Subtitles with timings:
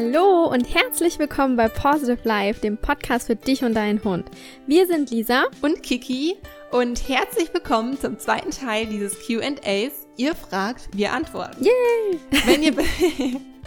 [0.00, 4.26] Hallo und herzlich willkommen bei Positive Life, dem Podcast für dich und deinen Hund.
[4.64, 6.36] Wir sind Lisa und Kiki
[6.70, 10.06] und herzlich willkommen zum zweiten Teil dieses QAs.
[10.16, 11.64] Ihr fragt, wir antworten.
[11.64, 12.20] Yay!
[12.46, 12.74] Wenn ihr,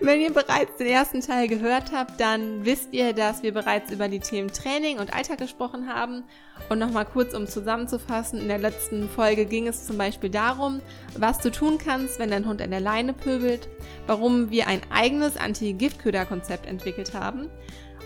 [0.00, 4.08] wenn ihr bereits den ersten Teil gehört habt, dann wisst ihr, dass wir bereits über
[4.08, 6.24] die Themen Training und Alltag gesprochen haben.
[6.68, 10.80] Und nochmal kurz, um zusammenzufassen, in der letzten Folge ging es zum Beispiel darum,
[11.16, 13.68] was du tun kannst, wenn dein Hund an der Leine pöbelt,
[14.06, 17.50] warum wir ein eigenes Anti-Giftköder-Konzept entwickelt haben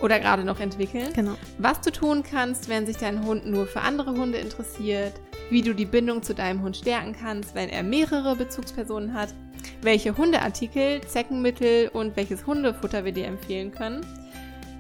[0.01, 1.13] oder gerade noch entwickeln.
[1.15, 1.35] Genau.
[1.59, 5.15] Was du tun kannst, wenn sich dein Hund nur für andere Hunde interessiert,
[5.51, 9.35] wie du die Bindung zu deinem Hund stärken kannst, wenn er mehrere Bezugspersonen hat,
[9.83, 14.05] welche Hundeartikel, Zeckenmittel und welches Hundefutter wir dir empfehlen können.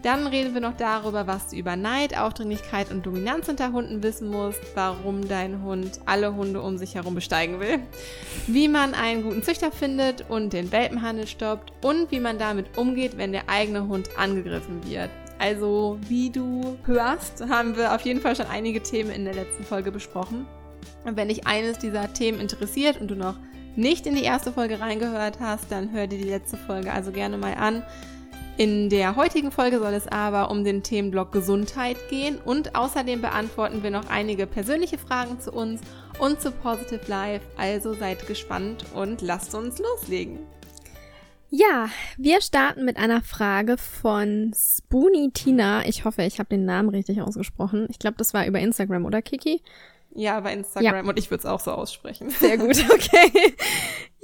[0.03, 4.29] Dann reden wir noch darüber, was du über Neid, Aufdringlichkeit und Dominanz unter Hunden wissen
[4.29, 7.81] musst, warum dein Hund alle Hunde um sich herum besteigen will,
[8.47, 13.17] wie man einen guten Züchter findet und den Welpenhandel stoppt und wie man damit umgeht,
[13.17, 15.11] wenn der eigene Hund angegriffen wird.
[15.41, 19.65] Also, wie du hörst, haben wir auf jeden Fall schon einige Themen in der letzten
[19.65, 20.47] Folge besprochen.
[21.05, 23.37] Und wenn dich eines dieser Themen interessiert und du noch
[23.77, 27.39] nicht in die erste Folge reingehört hast, dann hör dir die letzte Folge also gerne
[27.39, 27.85] mal an.
[28.59, 33.85] In der heutigen Folge soll es aber um den Themenblock Gesundheit gehen und außerdem beantworten
[33.85, 35.81] wir noch einige persönliche Fragen zu uns
[36.19, 37.47] und zu Positive Life.
[37.57, 40.41] Also seid gespannt und lasst uns loslegen.
[41.51, 45.87] Ja, wir starten mit einer Frage von Spoonie Tina.
[45.87, 47.87] Ich hoffe, ich habe den Namen richtig ausgesprochen.
[47.91, 49.63] Ich glaube, das war über Instagram, oder Kiki?
[50.15, 51.09] Ja, bei Instagram ja.
[51.09, 52.29] und ich würde es auch so aussprechen.
[52.31, 53.55] Sehr gut, okay.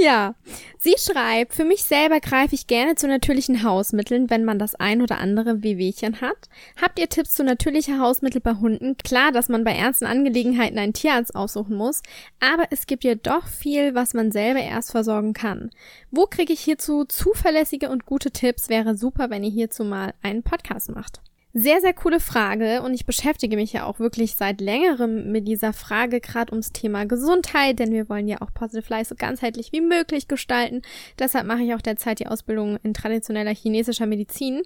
[0.05, 0.35] Ja,
[0.79, 5.01] sie schreibt, für mich selber greife ich gerne zu natürlichen Hausmitteln, wenn man das ein
[5.01, 6.37] oder andere Wehwehchen hat.
[6.81, 8.99] Habt ihr Tipps zu natürlicher Hausmittel bei Hunden?
[8.99, 12.03] Klar, dass man bei ernsten Angelegenheiten einen Tierarzt aussuchen muss,
[12.39, 15.71] aber es gibt ja doch viel, was man selber erst versorgen kann.
[16.11, 18.69] Wo kriege ich hierzu zuverlässige und gute Tipps?
[18.69, 21.23] Wäre super, wenn ihr hierzu mal einen Podcast macht.
[21.57, 25.73] Sehr, sehr coole Frage und ich beschäftige mich ja auch wirklich seit längerem mit dieser
[25.73, 29.81] Frage, gerade ums Thema Gesundheit, denn wir wollen ja auch Positive Life so ganzheitlich wie
[29.81, 30.83] möglich gestalten.
[31.17, 34.63] Deshalb mache ich auch derzeit die Ausbildung in traditioneller chinesischer Medizin.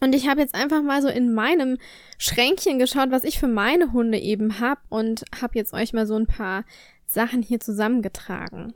[0.00, 1.78] Und ich habe jetzt einfach mal so in meinem
[2.18, 6.16] Schränkchen geschaut, was ich für meine Hunde eben habe und habe jetzt euch mal so
[6.16, 6.64] ein paar
[7.06, 8.74] Sachen hier zusammengetragen.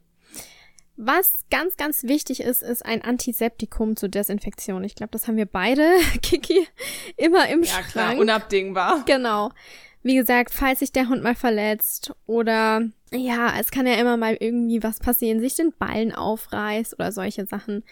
[1.03, 4.85] Was ganz, ganz wichtig ist, ist ein Antiseptikum zur Desinfektion.
[4.85, 6.69] Ich glaube, das haben wir beide, Kiki,
[7.17, 7.87] immer im ja, Schrank.
[7.87, 9.03] Ja, klar, unabdingbar.
[9.07, 9.51] Genau.
[10.03, 14.37] Wie gesagt, falls sich der Hund mal verletzt oder ja, es kann ja immer mal
[14.39, 17.83] irgendwie was passieren, sich den Ballen aufreißt oder solche Sachen.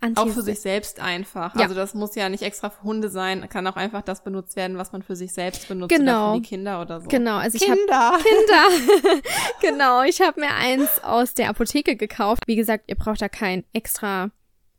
[0.00, 1.56] Antis auch für sich selbst einfach.
[1.56, 1.62] Ja.
[1.62, 4.78] Also das muss ja nicht extra für Hunde sein, kann auch einfach das benutzt werden,
[4.78, 6.30] was man für sich selbst benutzt genau.
[6.30, 7.08] oder für die Kinder oder so.
[7.08, 7.76] Genau, also Kinder.
[7.76, 9.22] ich habe Kinder.
[9.60, 12.44] genau, ich habe mir eins aus der Apotheke gekauft.
[12.46, 14.30] Wie gesagt, ihr braucht da kein extra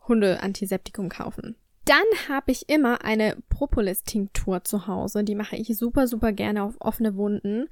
[0.08, 1.56] Hunde-Antiseptikum kaufen.
[1.86, 5.24] Dann habe ich immer eine Propolis-Tinktur zu Hause.
[5.24, 7.68] Die mache ich super, super gerne auf offene Wunden.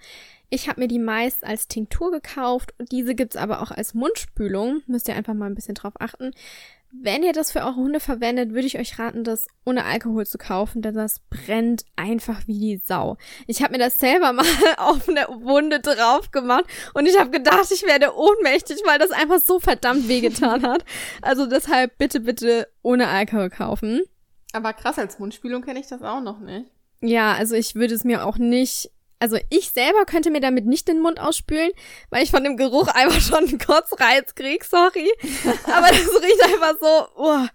[0.50, 2.73] Ich habe mir die meist als Tinktur gekauft.
[2.91, 4.81] Diese gibt's aber auch als Mundspülung.
[4.88, 6.31] Müsst ihr einfach mal ein bisschen drauf achten.
[7.02, 10.38] Wenn ihr das für eure Hunde verwendet, würde ich euch raten, das ohne Alkohol zu
[10.38, 13.18] kaufen, denn das brennt einfach wie die Sau.
[13.46, 14.46] Ich habe mir das selber mal
[14.78, 19.40] auf eine Wunde drauf gemacht und ich habe gedacht, ich werde ohnmächtig, weil das einfach
[19.40, 20.84] so verdammt wehgetan hat.
[21.22, 24.02] Also deshalb bitte, bitte ohne Alkohol kaufen.
[24.53, 26.72] Aber krass, als Mundspülung kenne ich das auch noch nicht.
[27.02, 28.90] Ja, also ich würde es mir auch nicht
[29.20, 31.72] also ich selber könnte mir damit nicht den Mund ausspülen,
[32.10, 35.10] weil ich von dem Geruch einfach schon einen Kotzreiz krieg, sorry.
[35.66, 37.48] Aber das riecht einfach so, oh.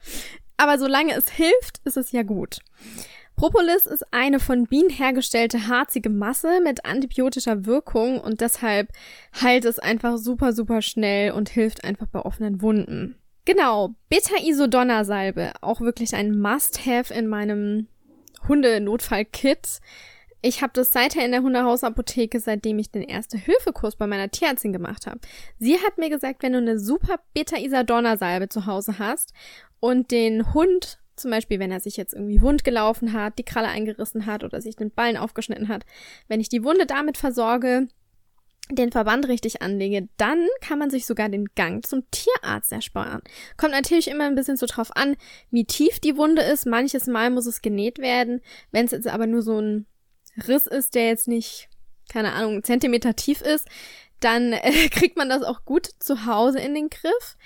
[0.57, 2.59] Aber solange es hilft, ist es ja gut.
[3.37, 8.89] Propolis ist eine von Bienen hergestellte harzige Masse mit antibiotischer Wirkung und deshalb
[9.41, 13.17] heilt es einfach super, super schnell und hilft einfach bei offenen Wunden.
[13.45, 17.89] Genau, Beta-Isodonna-Salbe, auch wirklich ein Must-Have in meinem
[18.47, 19.81] Hundenotfall-Kit.
[20.45, 25.07] Ich habe das seither in der Hundehausapotheke, seitdem ich den Erste-Hilfe-Kurs bei meiner Tierärztin gemacht
[25.07, 25.21] habe.
[25.61, 29.33] Sie hat mir gesagt, wenn du eine super Beta-Isadonna-Salbe zu Hause hast
[29.79, 33.69] und den Hund, zum Beispiel wenn er sich jetzt irgendwie wund gelaufen hat, die Kralle
[33.69, 35.85] eingerissen hat oder sich den Ballen aufgeschnitten hat,
[36.27, 37.87] wenn ich die Wunde damit versorge,
[38.71, 43.21] den Verband richtig anlege, dann kann man sich sogar den Gang zum Tierarzt ersparen.
[43.57, 45.17] Kommt natürlich immer ein bisschen so drauf an,
[45.51, 46.67] wie tief die Wunde ist.
[46.67, 48.41] Manches Mal muss es genäht werden.
[48.71, 49.87] Wenn es jetzt aber nur so ein
[50.37, 51.69] Riss ist, der jetzt nicht,
[52.11, 53.69] keine Ahnung, Zentimeter tief ist,
[54.21, 57.37] dann äh, kriegt man das auch gut zu Hause in den Griff.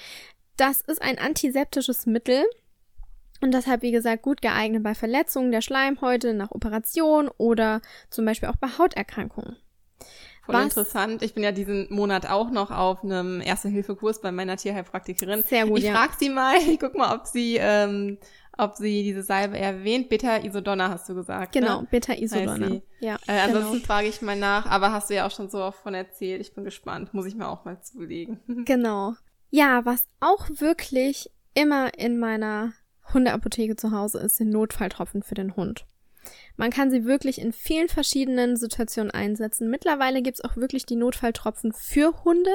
[0.56, 2.44] Das ist ein antiseptisches Mittel
[3.40, 8.48] und deshalb, wie gesagt, gut geeignet bei Verletzungen der Schleimhäute nach Operation oder zum Beispiel
[8.48, 9.56] auch bei Hauterkrankungen.
[10.46, 10.64] Voll Was?
[10.64, 11.22] interessant.
[11.22, 15.42] Ich bin ja diesen Monat auch noch auf einem Erste-Hilfe-Kurs bei meiner Tierheilpraktikerin.
[15.42, 15.92] Sehr gut, Ich ja.
[15.92, 18.18] frag sie mal, ich guck mal, ob sie, ähm,
[18.58, 20.08] ob sie diese Salbe erwähnt.
[20.08, 21.52] Beta-Isodonna hast du gesagt.
[21.52, 21.88] Genau, Ne?
[21.90, 22.68] Beta Heißt Isodonna.
[22.68, 22.82] sie.
[23.00, 23.84] Ja, Äh, ansonsten genau.
[23.86, 26.40] frage ich mal nach, aber hast du ja auch schon so oft von erzählt.
[26.40, 27.12] Ich bin gespannt.
[27.14, 28.40] Muss ich mir auch mal zulegen.
[28.64, 29.14] Genau.
[29.50, 32.72] Ja, was auch wirklich immer in meiner
[33.14, 35.86] Hundeapotheke zu Hause ist, sind Notfalltropfen für den Hund.
[36.56, 39.70] Man kann sie wirklich in vielen verschiedenen Situationen einsetzen.
[39.70, 42.50] Mittlerweile gibt's auch wirklich die Notfalltropfen für Hunde.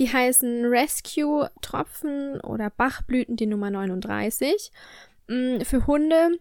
[0.00, 4.72] Die heißen Rescue-Tropfen oder Bachblüten, die Nummer 39.
[5.28, 6.38] Mm, Für Hunde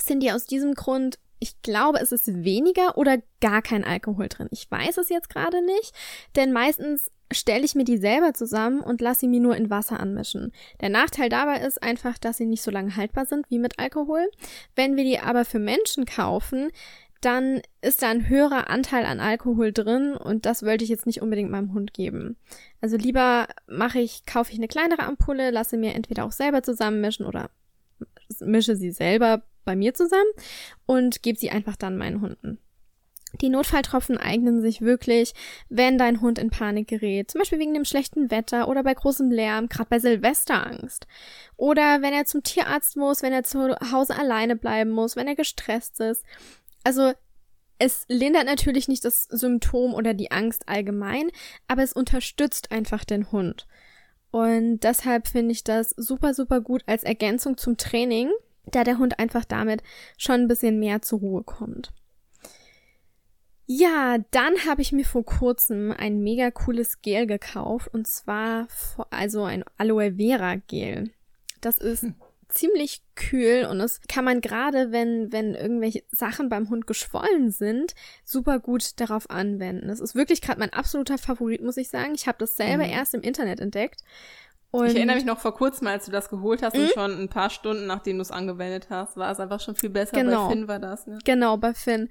[0.00, 4.48] sind die aus diesem Grund, ich glaube, es ist weniger oder gar kein Alkohol drin.
[4.50, 5.92] Ich weiß es jetzt gerade nicht,
[6.36, 9.98] denn meistens stelle ich mir die selber zusammen und lasse sie mir nur in Wasser
[9.98, 10.52] anmischen.
[10.80, 14.30] Der Nachteil dabei ist einfach, dass sie nicht so lange haltbar sind wie mit Alkohol.
[14.76, 16.70] Wenn wir die aber für Menschen kaufen,
[17.22, 21.22] dann ist da ein höherer Anteil an Alkohol drin und das wollte ich jetzt nicht
[21.22, 22.36] unbedingt meinem Hund geben.
[22.80, 27.24] Also lieber mache ich, kaufe ich eine kleinere Ampulle, lasse mir entweder auch selber zusammenmischen
[27.24, 27.50] oder
[28.40, 30.30] mische sie selber bei mir zusammen
[30.86, 32.58] und gebe sie einfach dann meinen Hunden.
[33.40, 35.32] Die Notfalltropfen eignen sich wirklich,
[35.70, 39.30] wenn dein Hund in Panik gerät, zum Beispiel wegen dem schlechten Wetter oder bei großem
[39.30, 41.06] Lärm, gerade bei Silvesterangst.
[41.56, 45.34] Oder wenn er zum Tierarzt muss, wenn er zu Hause alleine bleiben muss, wenn er
[45.34, 46.24] gestresst ist.
[46.84, 47.12] Also
[47.78, 51.30] es lindert natürlich nicht das Symptom oder die Angst allgemein,
[51.68, 53.66] aber es unterstützt einfach den Hund.
[54.32, 58.30] Und deshalb finde ich das super, super gut als Ergänzung zum Training,
[58.64, 59.82] da der Hund einfach damit
[60.16, 61.92] schon ein bisschen mehr zur Ruhe kommt.
[63.66, 68.68] Ja, dann habe ich mir vor kurzem ein mega cooles Gel gekauft und zwar
[69.10, 71.10] also ein Aloe Vera Gel.
[71.60, 72.06] Das ist
[72.52, 77.94] ziemlich kühl und das kann man gerade, wenn, wenn irgendwelche Sachen beim Hund geschwollen sind,
[78.24, 79.88] super gut darauf anwenden.
[79.88, 82.12] Das ist wirklich gerade mein absoluter Favorit, muss ich sagen.
[82.14, 82.90] Ich habe das selber Mhm.
[82.92, 84.02] erst im Internet entdeckt.
[84.70, 86.82] Und ich erinnere mich noch vor kurzem, als du das geholt hast Mhm.
[86.84, 89.90] und schon ein paar Stunden, nachdem du es angewendet hast, war es einfach schon viel
[89.90, 90.16] besser.
[90.16, 90.46] Genau.
[90.48, 91.18] Bei Finn war das, ne?
[91.24, 92.08] Genau, bei Finn.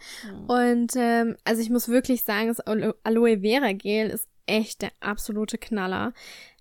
[0.48, 4.92] Und ähm, also ich muss wirklich sagen, das Alo- Aloe Vera Gel ist echt der
[5.00, 6.14] absolute Knaller.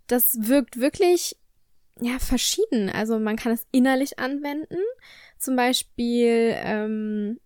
[0.07, 1.37] Das wirkt wirklich
[2.01, 2.91] ja verschieden.
[2.91, 4.79] Also man kann es innerlich anwenden,
[5.39, 7.39] zum Beispiel ähm,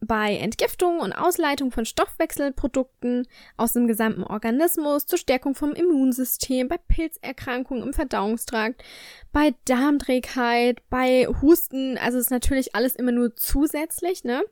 [0.00, 3.26] bei Entgiftung und Ausleitung von Stoffwechselprodukten
[3.56, 8.82] aus dem gesamten Organismus, zur Stärkung vom Immunsystem, bei Pilzerkrankungen im Verdauungstrakt,
[9.32, 11.98] bei Darmträgheit, bei Husten.
[11.98, 14.42] Also ist natürlich alles immer nur zusätzlich, ne?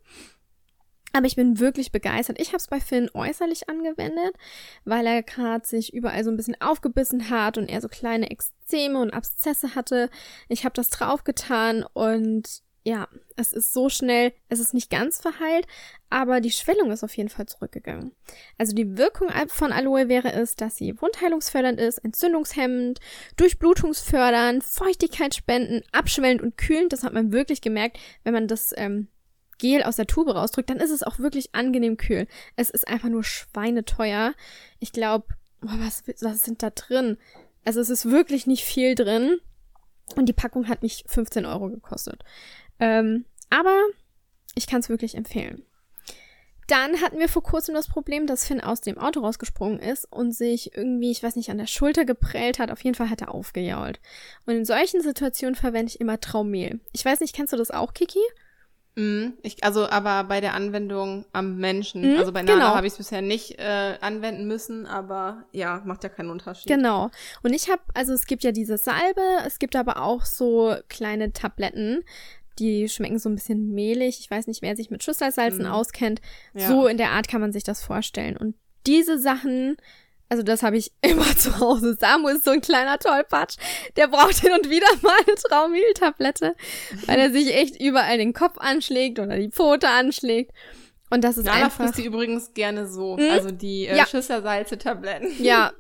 [1.15, 2.39] Aber ich bin wirklich begeistert.
[2.39, 4.37] Ich habe es bei Finn äußerlich angewendet,
[4.85, 8.31] weil er gerade sich überall so ein bisschen aufgebissen hat und er so kleine
[8.69, 10.11] Ekzeme und Abszesse hatte.
[10.49, 15.67] Ich habe das draufgetan und ja, es ist so schnell, es ist nicht ganz verheilt,
[16.11, 18.13] aber die Schwellung ist auf jeden Fall zurückgegangen.
[18.57, 23.01] Also die Wirkung von Aloe Vera ist, dass sie wundheilungsfördernd ist, entzündungshemmend,
[23.37, 26.93] durchblutungsfördernd, Feuchtigkeitsspenden, abschwellend und kühlend.
[26.93, 29.09] Das hat man wirklich gemerkt, wenn man das ähm,
[29.59, 32.27] Gel aus der Tube rausdrückt, dann ist es auch wirklich angenehm kühl.
[32.57, 34.35] Es ist einfach nur schweineteuer.
[34.79, 35.27] Ich glaube,
[35.61, 37.19] was, was sind da drin?
[37.69, 39.41] Also es ist wirklich nicht viel drin.
[40.17, 42.25] Und die Packung hat mich 15 Euro gekostet.
[42.81, 43.79] Ähm, aber
[44.55, 45.67] ich kann es wirklich empfehlen.
[46.67, 50.33] Dann hatten wir vor kurzem das Problem, dass Finn aus dem Auto rausgesprungen ist und
[50.33, 52.71] sich irgendwie, ich weiß nicht, an der Schulter geprellt hat.
[52.71, 54.01] Auf jeden Fall hat er aufgejault.
[54.47, 56.81] Und in solchen Situationen verwende ich immer Traumehl.
[56.95, 58.23] Ich weiß nicht, kennst du das auch, Kiki?
[58.99, 59.35] Mhm.
[59.43, 62.03] Ich, also aber bei der Anwendung am Menschen.
[62.03, 62.75] Mhm, also bei Nala genau.
[62.75, 66.67] habe ich es bisher nicht äh, anwenden müssen, aber ja, macht ja keinen Unterschied.
[66.67, 67.11] Genau.
[67.43, 71.33] Und ich habe, also es gibt ja diese Salbe, es gibt aber auch so kleine
[71.33, 72.03] Tabletten,
[72.59, 74.19] die schmecken so ein bisschen mehlig.
[74.19, 75.71] Ich weiß nicht, wer sich mit Schüsselsalzen Mhm.
[75.71, 76.21] auskennt.
[76.55, 76.67] Ja.
[76.67, 78.37] So in der Art kann man sich das vorstellen.
[78.37, 79.77] Und diese Sachen,
[80.29, 81.97] also das habe ich immer zu Hause.
[81.99, 83.57] Samu ist so ein kleiner Tollpatsch.
[83.97, 86.55] Der braucht hin und wieder mal eine Traumehltablette,
[87.07, 90.53] weil er sich echt überall den Kopf anschlägt oder die Pfote anschlägt.
[91.11, 91.85] Und das ist Nala einfach.
[91.85, 93.17] frisst die übrigens gerne so.
[93.17, 93.31] Mhm.
[93.31, 94.07] Also die äh, Ja.
[94.07, 95.43] Schüsselsalze-Tabletten.
[95.43, 95.73] Ja,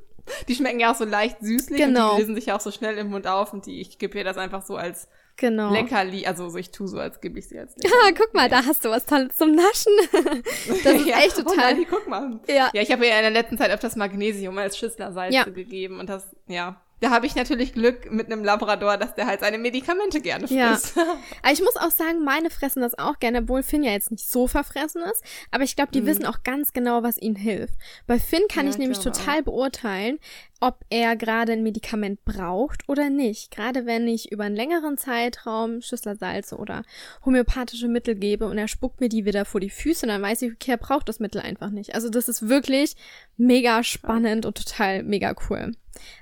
[0.48, 2.10] Die schmecken ja auch so leicht süßlich Genau.
[2.12, 4.16] und die lösen sich ja auch so schnell im Mund auf und die, ich gebe
[4.18, 5.72] ihr das einfach so als genau.
[5.72, 8.64] Leckerli, also so ich tue so, als gebe ich sie als Ah, guck mal, da
[8.66, 9.92] hast du was Tolles zum Naschen.
[10.84, 11.18] Das ist ja.
[11.20, 11.72] echt Oh, total.
[11.74, 12.38] Nali, guck mal.
[12.46, 12.70] Ja.
[12.74, 15.44] Ja, ich habe ihr in der letzten Zeit öfters Magnesium als Schüsslersalze Ja.
[15.44, 16.80] gegeben und das, ja.
[17.00, 20.70] Da habe ich natürlich Glück mit einem Labrador, dass der halt seine Medikamente gerne Ja.
[20.74, 20.98] frisst.
[21.42, 24.28] Aber ich muss auch sagen, meine fressen das auch gerne, obwohl Finn ja jetzt nicht
[24.28, 25.22] so verfressen ist.
[25.52, 26.06] Aber ich glaube, die Mhm.
[26.06, 27.74] wissen auch ganz genau, was ihnen hilft.
[28.08, 30.18] Bei Finn kann Ja, ich ich nämlich total beurteilen.
[30.60, 33.50] Ob er gerade ein Medikament braucht oder nicht.
[33.50, 36.82] Gerade wenn ich über einen längeren Zeitraum Schüsslersalze oder
[37.24, 40.52] homöopathische Mittel gebe und er spuckt mir die wieder vor die Füße, dann weiß ich,
[40.52, 41.94] okay, er braucht das Mittel einfach nicht.
[41.94, 42.96] Also das ist wirklich
[43.36, 45.72] mega spannend und total mega cool.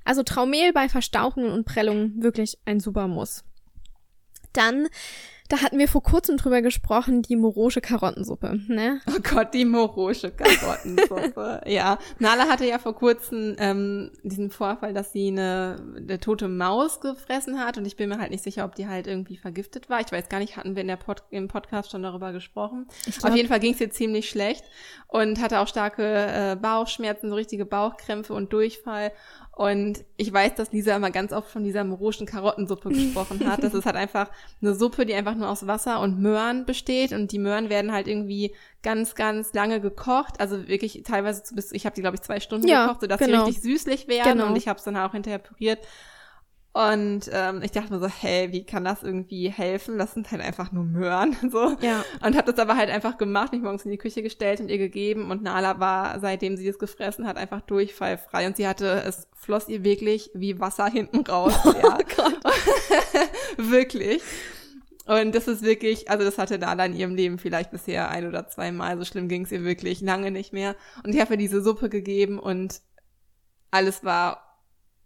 [0.05, 3.43] Also Traumehl bei Verstauchungen und Prellungen wirklich ein super Muss.
[4.53, 4.89] Dann
[5.49, 9.01] da hatten wir vor kurzem drüber gesprochen, die morosche Karottensuppe, ne?
[9.09, 11.63] Oh Gott, die morosche Karottensuppe.
[11.67, 17.01] ja, Nala hatte ja vor kurzem ähm, diesen Vorfall, dass sie eine, eine tote Maus
[17.01, 20.01] gefressen hat und ich bin mir halt nicht sicher, ob die halt irgendwie vergiftet war.
[20.01, 22.87] Ich weiß gar nicht, hatten wir in der Pod im Podcast schon darüber gesprochen.
[23.23, 24.65] Auf jeden Fall ging es ihr ziemlich schlecht
[25.09, 29.13] und hatte auch starke äh, Bauchschmerzen, so richtige Bauchkrämpfe und Durchfall.
[29.57, 33.65] Und ich weiß, dass Lisa immer ganz oft von dieser moroschen Karottensuppe gesprochen hat.
[33.65, 34.29] Das ist halt einfach
[34.61, 37.13] eine Suppe, die einfach nur aus Wasser und Möhren besteht.
[37.13, 40.41] Und die Möhren werden halt irgendwie ganz, ganz lange gekocht.
[40.41, 43.47] Also wirklich teilweise bis, ich habe die, glaube ich, zwei Stunden ja, gekocht, sodass genau.
[43.47, 44.33] sie richtig süßlich werden.
[44.33, 44.49] Genau.
[44.49, 45.79] Und ich habe es dann auch hinterher püriert.
[46.77, 49.97] Und ähm, ich dachte mir so, hey, wie kann das irgendwie helfen?
[49.97, 51.35] Das sind halt einfach nur Möhren.
[51.51, 51.75] so.
[51.81, 52.05] Ja.
[52.23, 54.77] Und habe das aber halt einfach gemacht, mich morgens in die Küche gestellt und ihr
[54.77, 55.31] gegeben.
[55.31, 58.47] Und Nala war, seitdem sie es gefressen hat, einfach durchfallfrei.
[58.47, 61.55] Und sie hatte, es floss ihr wirklich wie Wasser hinten raus.
[61.65, 61.97] Oh ja.
[62.15, 62.41] Gott.
[63.57, 64.23] wirklich.
[65.07, 68.49] Und das ist wirklich, also das hatte Nala in ihrem Leben vielleicht bisher ein oder
[68.49, 68.99] zweimal.
[68.99, 70.77] So schlimm ging es ihr wirklich lange nicht mehr.
[71.03, 72.83] Und ich habe ihr diese Suppe gegeben und
[73.71, 74.46] alles war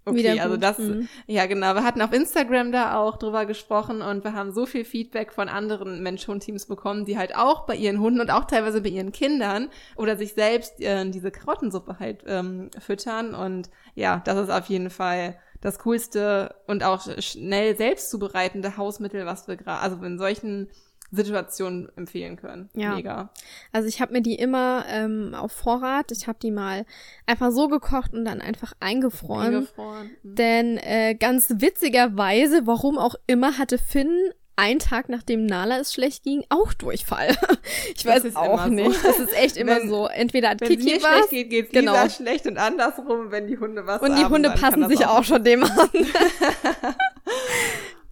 [0.07, 1.09] Okay, also das, mhm.
[1.27, 1.75] ja genau.
[1.75, 5.49] Wir hatten auf Instagram da auch drüber gesprochen und wir haben so viel Feedback von
[5.49, 9.69] anderen Mensch-Hund-Teams bekommen, die halt auch bei ihren Hunden und auch teilweise bei ihren Kindern
[9.97, 13.35] oder sich selbst äh, diese Karottensuppe halt ähm, füttern.
[13.35, 19.27] Und ja, das ist auf jeden Fall das coolste und auch schnell selbst zubereitende Hausmittel,
[19.27, 20.71] was wir gerade, also in solchen
[21.11, 22.69] Situation empfehlen können.
[22.75, 22.95] Ja.
[22.95, 23.31] Mega.
[23.73, 26.13] Also ich habe mir die immer ähm, auf Vorrat.
[26.13, 26.85] Ich habe die mal
[27.27, 29.55] einfach so gekocht und dann einfach eingefroren.
[29.55, 30.11] Eingefroren.
[30.23, 30.35] Mhm.
[30.35, 36.23] Denn äh, ganz witzigerweise, warum auch immer, hatte Finn einen Tag nachdem Nala es schlecht
[36.23, 37.37] ging, auch Durchfall.
[37.95, 39.01] Ich weiß es auch nicht.
[39.01, 39.09] So.
[39.09, 40.07] Das ist echt immer wenn, so.
[40.07, 41.03] Entweder hat Kiki was.
[41.03, 41.93] schlecht geht, geht's genau.
[41.93, 45.25] Lisa schlecht und andersrum, wenn die Hunde was Und die haben, Hunde passen sich auch
[45.25, 45.71] schon dem an.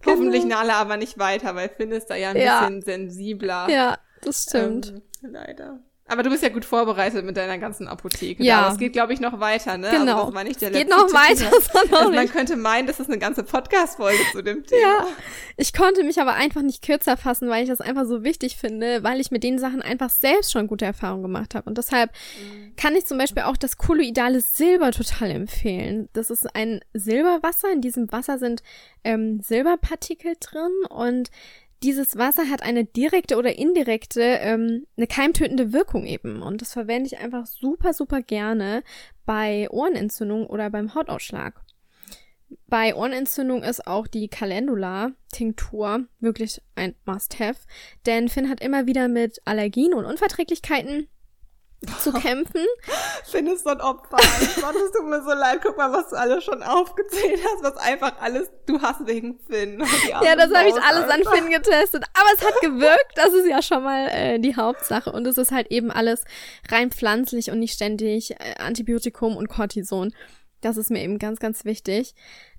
[0.05, 0.57] Hoffentlich genau.
[0.57, 2.61] Nala aber nicht weiter, weil Finn ist da ja ein ja.
[2.61, 3.69] bisschen sensibler.
[3.69, 4.93] Ja, das stimmt.
[4.93, 5.79] Ähm, leider.
[6.09, 8.43] Aber du bist ja gut vorbereitet mit deiner ganzen Apotheke.
[8.43, 8.61] Ja.
[8.61, 9.89] Aber es geht, glaube ich, noch weiter, ne?
[9.91, 10.25] Genau.
[10.25, 11.49] Also das der geht noch weiter.
[11.91, 14.81] Also man könnte meinen, das ist eine ganze Podcast-Folge zu dem Thema.
[14.81, 15.07] Ja.
[15.57, 19.03] Ich konnte mich aber einfach nicht kürzer fassen, weil ich das einfach so wichtig finde,
[19.03, 21.69] weil ich mit den Sachen einfach selbst schon gute Erfahrungen gemacht habe.
[21.69, 22.75] Und deshalb mhm.
[22.75, 26.09] kann ich zum Beispiel auch das kolloidale Silber total empfehlen.
[26.13, 27.71] Das ist ein Silberwasser.
[27.71, 28.63] In diesem Wasser sind
[29.03, 31.29] ähm, Silberpartikel drin und
[31.83, 36.41] dieses Wasser hat eine direkte oder indirekte, ähm, eine keimtötende Wirkung eben.
[36.41, 38.83] Und das verwende ich einfach super, super gerne
[39.25, 41.61] bei Ohrenentzündung oder beim Hautausschlag.
[42.67, 47.59] Bei Ohrenentzündung ist auch die Calendula-Tinktur wirklich ein Must-Have,
[48.05, 51.07] denn Finn hat immer wieder mit Allergien und Unverträglichkeiten
[52.01, 52.65] zu kämpfen.
[53.25, 54.17] Findest du ein Opfer.
[54.17, 55.59] Gott, es tut mir so leid.
[55.61, 59.83] Guck mal, was du alles schon aufgezählt hast, was einfach alles du hast wegen Finn.
[60.09, 62.03] Ja, das habe ich alles an Finn getestet.
[62.13, 63.11] Aber es hat gewirkt.
[63.15, 65.11] Das ist ja schon mal äh, die Hauptsache.
[65.11, 66.23] Und es ist halt eben alles
[66.69, 70.13] rein pflanzlich und nicht ständig äh, Antibiotikum und Cortison.
[70.61, 72.15] Das ist mir eben ganz, ganz wichtig.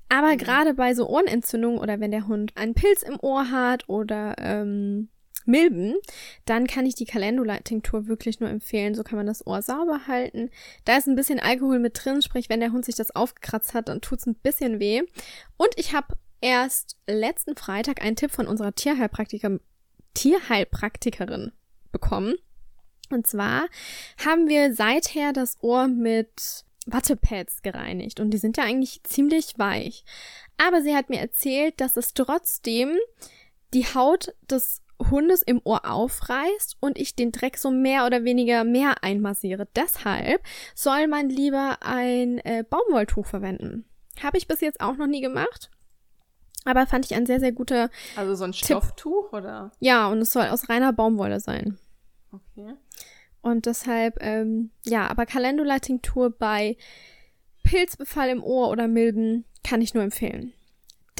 [0.08, 0.38] Aber mhm.
[0.38, 5.08] gerade bei so Ohrenentzündungen oder wenn der Hund einen Pilz im Ohr hat oder ähm,
[5.46, 5.96] Milben,
[6.44, 8.94] dann kann ich die Calendula-Tinktur wirklich nur empfehlen.
[8.94, 10.50] So kann man das Ohr sauber halten.
[10.84, 13.88] Da ist ein bisschen Alkohol mit drin, sprich, wenn der Hund sich das aufgekratzt hat,
[13.88, 15.02] dann tut's ein bisschen weh.
[15.56, 19.60] Und ich habe erst letzten Freitag einen Tipp von unserer Tierheilpraktiker,
[20.14, 21.52] Tierheilpraktikerin
[21.92, 22.34] bekommen.
[23.10, 23.66] Und zwar
[24.24, 30.04] haben wir seither das Ohr mit Wattepads gereinigt und die sind ja eigentlich ziemlich weich.
[30.56, 32.96] Aber sie hat mir erzählt, dass es trotzdem
[33.74, 38.64] die Haut des Hundes im Ohr aufreißt und ich den Dreck so mehr oder weniger
[38.64, 39.66] mehr einmassiere.
[39.74, 40.42] Deshalb
[40.74, 43.84] soll man lieber ein äh, Baumwolltuch verwenden.
[44.22, 45.70] Habe ich bis jetzt auch noch nie gemacht.
[46.64, 47.88] Aber fand ich ein sehr, sehr guter.
[48.16, 49.72] Also so ein Stofftuch oder?
[49.80, 51.78] Ja, und es soll aus reiner Baumwolle sein.
[52.32, 52.74] Okay.
[53.40, 56.76] Und deshalb, ähm, ja, aber Calendula-Tinktur bei
[57.62, 60.52] Pilzbefall im Ohr oder Milben kann ich nur empfehlen.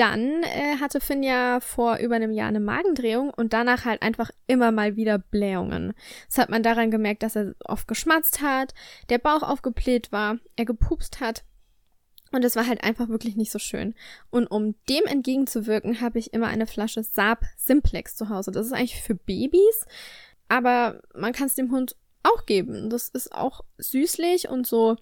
[0.00, 4.30] Dann äh, hatte Finn ja vor über einem Jahr eine Magendrehung und danach halt einfach
[4.46, 5.92] immer mal wieder Blähungen.
[6.26, 8.72] Das hat man daran gemerkt, dass er oft geschmatzt hat,
[9.10, 11.44] der Bauch aufgebläht war, er gepupst hat.
[12.32, 13.94] Und es war halt einfach wirklich nicht so schön.
[14.30, 18.52] Und um dem entgegenzuwirken, habe ich immer eine Flasche Saab Simplex zu Hause.
[18.52, 19.84] Das ist eigentlich für Babys,
[20.48, 22.88] aber man kann es dem Hund auch geben.
[22.88, 24.96] Das ist auch süßlich und so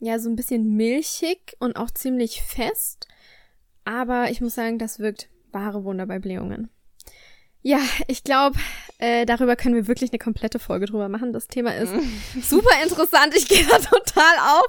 [0.00, 3.08] ja so ein bisschen milchig und auch ziemlich fest.
[3.88, 6.68] Aber ich muss sagen, das wirkt wahre Wunder bei Blähungen.
[7.62, 8.58] Ja, ich glaube,
[8.98, 11.32] äh, darüber können wir wirklich eine komplette Folge drüber machen.
[11.32, 11.94] Das Thema ist
[12.42, 13.34] super interessant.
[13.34, 14.66] Ich gehe da total auf.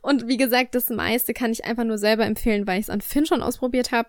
[0.00, 3.02] Und wie gesagt, das meiste kann ich einfach nur selber empfehlen, weil ich es an
[3.02, 4.08] Finn schon ausprobiert habe.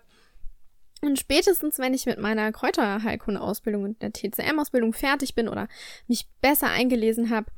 [1.02, 5.68] Und spätestens, wenn ich mit meiner Kräuterheilkunde-Ausbildung und der TCM-Ausbildung fertig bin oder
[6.08, 7.48] mich besser eingelesen habe,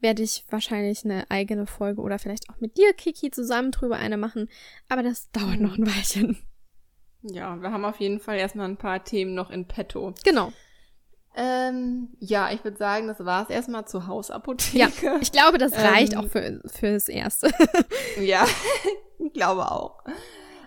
[0.00, 4.16] werde ich wahrscheinlich eine eigene Folge oder vielleicht auch mit dir, Kiki, zusammen drüber eine
[4.16, 4.48] machen.
[4.88, 6.38] Aber das dauert noch ein Weilchen.
[7.24, 10.14] Ja, wir haben auf jeden Fall erstmal ein paar Themen noch in petto.
[10.24, 10.52] Genau.
[11.36, 15.06] Ähm, ja, ich würde sagen, das war es erstmal zur Hausapotheke.
[15.06, 17.50] Ja, ich glaube, das reicht ähm, auch für, fürs Erste.
[18.20, 18.46] ja,
[19.18, 20.04] ich glaube auch.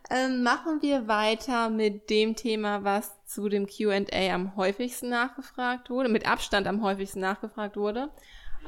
[0.09, 6.09] Ähm, machen wir weiter mit dem Thema, was zu dem QA am häufigsten nachgefragt wurde,
[6.09, 8.09] mit Abstand am häufigsten nachgefragt wurde.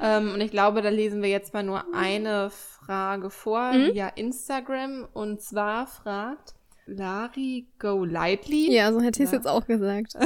[0.02, 3.94] Ähm, und ich glaube, da lesen wir jetzt mal nur eine Frage vor mhm.
[3.94, 5.08] via Instagram.
[5.14, 6.56] Und zwar fragt
[6.90, 8.74] Lari Go Lightly.
[8.74, 10.14] Ja, so hätte ich es jetzt auch gesagt.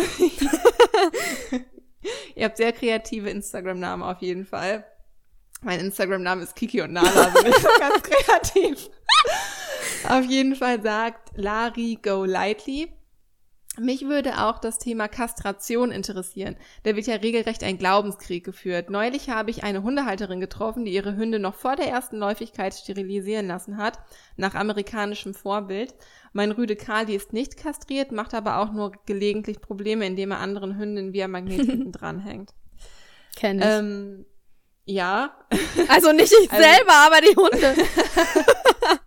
[2.36, 4.86] Ihr habt sehr kreative Instagram-Namen auf jeden Fall.
[5.62, 8.90] Mein Instagram-Name ist Kiki und Nala, also nicht so ganz kreativ.
[10.10, 12.92] auf jeden Fall sagt Lari Go Lightly.
[13.80, 16.56] Mich würde auch das Thema Kastration interessieren.
[16.84, 18.92] Da wird ja regelrecht ein Glaubenskrieg geführt.
[18.92, 23.48] Neulich habe ich eine Hundehalterin getroffen, die ihre Hunde noch vor der ersten Läufigkeit sterilisieren
[23.48, 23.98] lassen hat,
[24.38, 25.96] nach amerikanischem Vorbild.
[26.34, 30.78] Mein Rüde Kali ist nicht kastriert, macht aber auch nur gelegentlich Probleme, indem er anderen
[30.78, 32.54] Hündinnen via Magnet dranhängt.
[33.36, 33.66] Kenn ich.
[33.66, 34.26] Ähm,
[34.86, 35.36] ja.
[35.88, 37.76] Also nicht ich also, selber, aber die Hunde.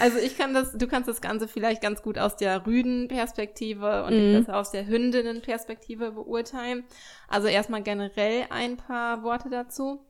[0.00, 4.14] Also ich kann das, du kannst das Ganze vielleicht ganz gut aus der Rüden-Perspektive und
[4.14, 4.34] mhm.
[4.34, 6.84] das aus der Hündinnen-Perspektive beurteilen.
[7.26, 10.00] Also erstmal generell ein paar Worte dazu.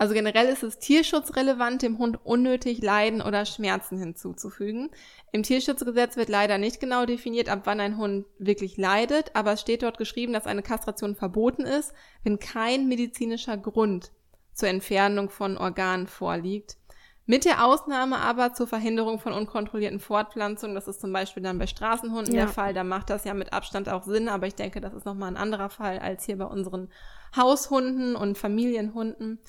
[0.00, 4.88] Also generell ist es tierschutzrelevant, dem Hund unnötig Leiden oder Schmerzen hinzuzufügen.
[5.30, 9.60] Im Tierschutzgesetz wird leider nicht genau definiert, ab wann ein Hund wirklich leidet, aber es
[9.60, 11.92] steht dort geschrieben, dass eine Kastration verboten ist,
[12.24, 14.10] wenn kein medizinischer Grund
[14.54, 16.78] zur Entfernung von Organen vorliegt.
[17.26, 21.66] Mit der Ausnahme aber zur Verhinderung von unkontrollierten Fortpflanzungen, das ist zum Beispiel dann bei
[21.66, 22.46] Straßenhunden ja.
[22.46, 25.04] der Fall, da macht das ja mit Abstand auch Sinn, aber ich denke, das ist
[25.04, 26.88] nochmal ein anderer Fall als hier bei unseren
[27.36, 29.40] Haushunden und Familienhunden.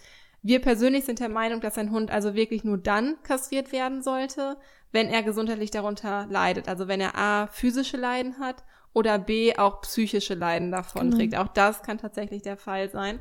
[0.44, 4.58] Wir persönlich sind der Meinung, dass ein Hund also wirklich nur dann kastriert werden sollte,
[4.92, 6.68] wenn er gesundheitlich darunter leidet.
[6.68, 11.12] Also wenn er A, physische Leiden hat oder B, auch psychische Leiden davon mhm.
[11.12, 11.38] trägt.
[11.38, 13.20] Auch das kann tatsächlich der Fall sein.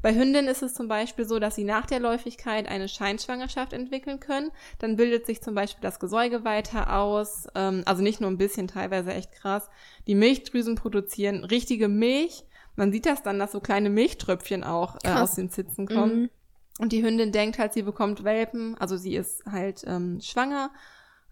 [0.00, 4.20] Bei Hündinnen ist es zum Beispiel so, dass sie nach der Läufigkeit eine Scheinschwangerschaft entwickeln
[4.20, 4.52] können.
[4.78, 8.68] Dann bildet sich zum Beispiel das Gesäuge weiter aus, ähm, also nicht nur ein bisschen,
[8.68, 9.68] teilweise echt krass.
[10.06, 12.44] Die Milchdrüsen produzieren richtige Milch.
[12.76, 16.20] Man sieht das dann, dass so kleine Milchtröpfchen auch äh, aus den Zitzen kommen.
[16.22, 16.30] Mhm.
[16.78, 20.70] Und die Hündin denkt halt, sie bekommt Welpen, also sie ist halt ähm, schwanger,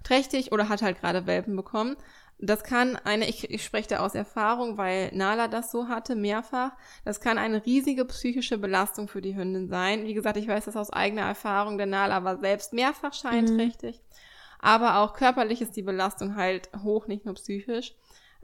[0.03, 1.97] trächtig oder hat halt gerade Welpen bekommen.
[2.39, 6.73] Das kann eine, ich, ich spreche da aus Erfahrung, weil Nala das so hatte, mehrfach.
[7.05, 10.05] Das kann eine riesige psychische Belastung für die Hündin sein.
[10.05, 13.97] Wie gesagt, ich weiß das aus eigener Erfahrung, denn Nala war selbst mehrfach scheinträchtig.
[13.97, 14.17] Mhm.
[14.59, 17.95] Aber auch körperlich ist die Belastung halt hoch, nicht nur psychisch.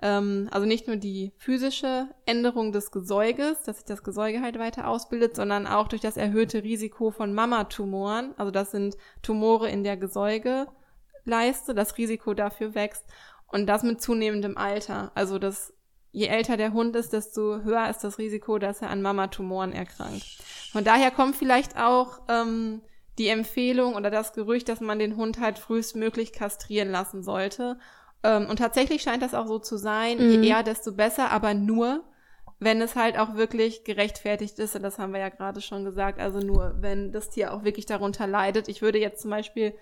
[0.02, 4.88] Ähm, also nicht nur die physische Änderung des Gesäuges, dass sich das Gesäuge halt weiter
[4.88, 8.34] ausbildet, sondern auch durch das erhöhte Risiko von Mamatumoren.
[8.36, 11.74] Also das sind Tumore in der Gesäugeleiste.
[11.74, 13.04] Das Risiko dafür wächst.
[13.46, 15.12] Und das mit zunehmendem Alter.
[15.14, 15.72] Also das,
[16.10, 20.24] je älter der Hund ist, desto höher ist das Risiko, dass er an Mamatumoren erkrankt.
[20.72, 22.82] Von daher kommt vielleicht auch ähm,
[23.18, 27.78] die Empfehlung oder das Gerücht, dass man den Hund halt frühestmöglich kastrieren lassen sollte.
[28.22, 30.18] Ähm, und tatsächlich scheint das auch so zu sein.
[30.18, 30.42] Mhm.
[30.42, 32.04] Je eher, desto besser, aber nur,
[32.58, 34.76] wenn es halt auch wirklich gerechtfertigt ist.
[34.76, 36.20] Und das haben wir ja gerade schon gesagt.
[36.20, 38.68] Also nur, wenn das Tier auch wirklich darunter leidet.
[38.68, 39.74] Ich würde jetzt zum Beispiel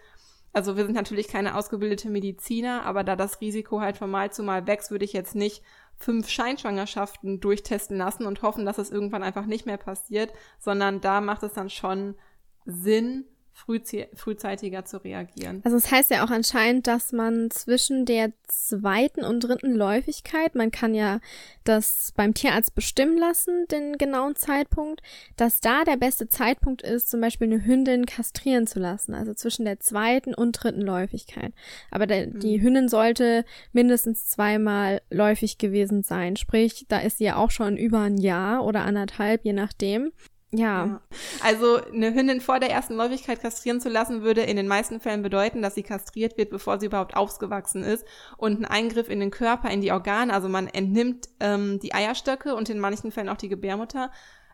[0.53, 4.43] also wir sind natürlich keine ausgebildete Mediziner, aber da das Risiko halt von Mal zu
[4.43, 5.63] Mal wächst, würde ich jetzt nicht
[5.97, 11.21] fünf Scheinschwangerschaften durchtesten lassen und hoffen, dass es irgendwann einfach nicht mehr passiert, sondern da
[11.21, 12.17] macht es dann schon
[12.65, 13.27] Sinn,
[13.67, 15.61] frühzeitiger zu reagieren.
[15.65, 20.55] Also es das heißt ja auch anscheinend, dass man zwischen der zweiten und dritten Läufigkeit,
[20.55, 21.21] man kann ja
[21.65, 25.03] das beim Tierarzt bestimmen lassen, den genauen Zeitpunkt,
[25.37, 29.65] dass da der beste Zeitpunkt ist, zum Beispiel eine Hündin kastrieren zu lassen, also zwischen
[29.65, 31.53] der zweiten und dritten Läufigkeit.
[31.91, 32.41] Aber der, mhm.
[32.41, 37.77] die Hündin sollte mindestens zweimal läufig gewesen sein, sprich, da ist sie ja auch schon
[37.77, 40.13] über ein Jahr oder anderthalb, je nachdem.
[40.53, 40.87] Ja.
[40.87, 41.01] ja.
[41.43, 45.23] Also eine Hündin vor der ersten Läufigkeit kastrieren zu lassen, würde in den meisten Fällen
[45.23, 48.05] bedeuten, dass sie kastriert wird, bevor sie überhaupt ausgewachsen ist.
[48.37, 52.55] Und ein Eingriff in den Körper, in die Organe, also man entnimmt ähm, die Eierstöcke
[52.55, 54.11] und in manchen Fällen auch die Gebärmutter,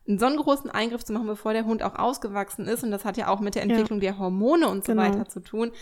[0.07, 2.85] einen so einen großen Eingriff zu machen, bevor der Hund auch ausgewachsen ist.
[2.85, 4.11] Und das hat ja auch mit der Entwicklung ja.
[4.11, 5.05] der Hormone und so genau.
[5.05, 5.73] weiter zu tun.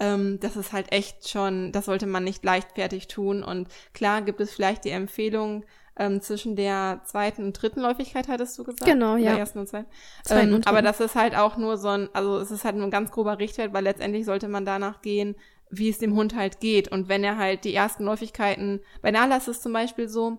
[0.00, 3.42] Ähm, das ist halt echt schon, das sollte man nicht leichtfertig tun.
[3.42, 5.64] Und klar gibt es vielleicht die Empfehlung,
[5.96, 8.84] ähm, zwischen der zweiten und dritten Läufigkeit, hattest du gesagt?
[8.84, 9.32] Genau, ja.
[9.32, 9.88] Oder ersten und zweiten.
[10.24, 12.76] zweiten ähm, und aber das ist halt auch nur so ein, also es ist halt
[12.76, 15.36] nur ein ganz grober Richtwert, weil letztendlich sollte man danach gehen,
[15.70, 16.88] wie es dem Hund halt geht.
[16.88, 20.38] Und wenn er halt die ersten Läufigkeiten, bei Nala ist es zum Beispiel so,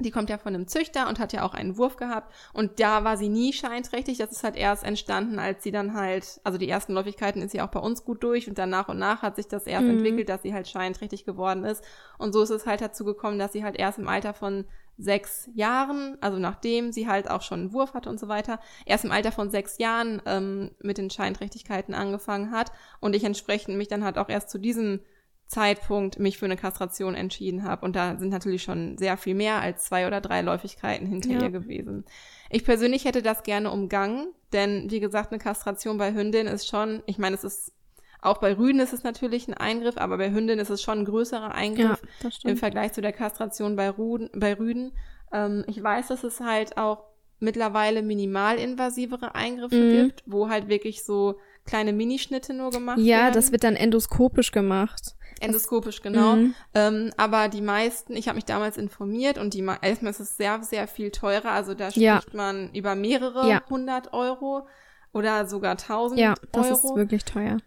[0.00, 2.32] die kommt ja von einem Züchter und hat ja auch einen Wurf gehabt.
[2.52, 4.18] Und da war sie nie scheinträchtig.
[4.18, 7.60] Das ist halt erst entstanden, als sie dann halt, also die ersten Läufigkeiten ist sie
[7.60, 9.98] auch bei uns gut durch und dann nach und nach hat sich das erst mhm.
[9.98, 11.84] entwickelt, dass sie halt scheinträchtig geworden ist.
[12.18, 14.64] Und so ist es halt dazu gekommen, dass sie halt erst im Alter von
[14.98, 19.04] sechs Jahren, also nachdem sie halt auch schon einen Wurf hatte und so weiter, erst
[19.04, 23.88] im Alter von sechs Jahren ähm, mit den Scheinträchtigkeiten angefangen hat und ich entsprechend mich
[23.88, 25.00] dann halt auch erst zu diesem
[25.48, 27.84] Zeitpunkt mich für eine Kastration entschieden habe.
[27.84, 31.42] Und da sind natürlich schon sehr viel mehr als zwei oder drei Läufigkeiten hinter ja.
[31.42, 32.04] ihr gewesen.
[32.50, 37.02] Ich persönlich hätte das gerne umgangen, denn wie gesagt, eine Kastration bei Hündin ist schon,
[37.06, 37.72] ich meine, es ist
[38.20, 41.04] auch bei Rüden ist es natürlich ein Eingriff, aber bei Hündin ist es schon ein
[41.04, 44.92] größerer Eingriff ja, im Vergleich zu der Kastration bei, Ruden, bei Rüden.
[45.32, 47.04] Ähm, ich weiß, dass es halt auch
[47.38, 49.92] mittlerweile minimalinvasivere Eingriffe mhm.
[49.92, 53.26] gibt, wo halt wirklich so kleine Minischnitte nur gemacht ja, werden.
[53.26, 55.14] Ja, das wird dann endoskopisch gemacht.
[55.40, 56.34] Endoskopisch, genau.
[56.34, 56.54] Mhm.
[56.74, 60.60] Ähm, aber die meisten, ich habe mich damals informiert und die erstmal ist es sehr,
[60.64, 61.52] sehr viel teurer.
[61.52, 62.20] Also da spricht ja.
[62.32, 64.12] man über mehrere hundert ja.
[64.12, 64.66] Euro
[65.12, 66.30] oder sogar tausend Euro.
[66.30, 66.74] Ja, das Euro.
[66.74, 67.58] ist wirklich teuer.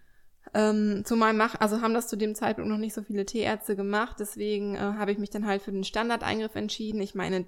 [0.53, 4.17] Ähm, zumal mach, also haben das zu dem Zeitpunkt noch nicht so viele Tierärzte gemacht,
[4.19, 6.99] deswegen äh, habe ich mich dann halt für den Standardeingriff entschieden.
[6.99, 7.45] Ich meine,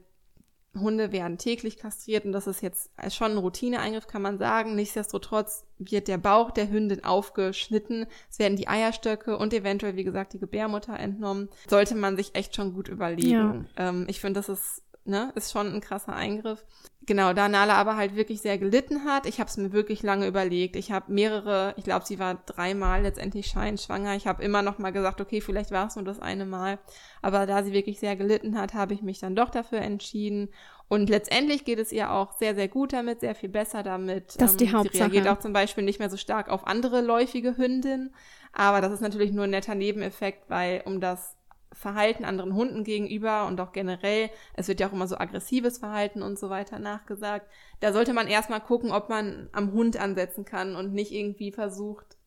[0.76, 4.76] Hunde werden täglich kastriert und das ist jetzt schon ein Routineeingriff, kann man sagen.
[4.76, 8.08] Nichtsdestotrotz wird der Bauch der Hündin aufgeschnitten.
[8.30, 11.50] Es werden die Eierstöcke und eventuell, wie gesagt, die Gebärmutter entnommen.
[11.68, 13.68] Sollte man sich echt schon gut überlegen.
[13.78, 13.89] Ja.
[13.89, 16.63] Ähm, ich finde, das ist, ne, ist schon ein krasser Eingriff.
[17.06, 19.26] Genau, da Nala aber halt wirklich sehr gelitten hat.
[19.26, 20.78] Ich habe es mir wirklich lange überlegt.
[20.78, 24.16] Ich habe mehrere, ich glaube, sie war dreimal letztendlich scheinschwanger.
[24.16, 26.80] Ich habe immer noch mal gesagt, okay, vielleicht war es nur das eine Mal.
[27.22, 30.50] Aber da sie wirklich sehr gelitten hat, habe ich mich dann doch dafür entschieden.
[30.88, 34.39] Und letztendlich geht es ihr auch sehr, sehr gut damit, sehr viel besser damit.
[34.39, 34.96] Das ist die ähm, Hauptsache.
[34.96, 38.13] Sie reagiert auch zum Beispiel nicht mehr so stark auf andere läufige Hündinnen.
[38.54, 41.36] Aber das ist natürlich nur ein netter Nebeneffekt, weil um das
[41.73, 46.21] Verhalten anderen Hunden gegenüber und auch generell, es wird ja auch immer so aggressives Verhalten
[46.21, 47.49] und so weiter nachgesagt.
[47.79, 52.17] Da sollte man erstmal gucken, ob man am Hund ansetzen kann und nicht irgendwie versucht,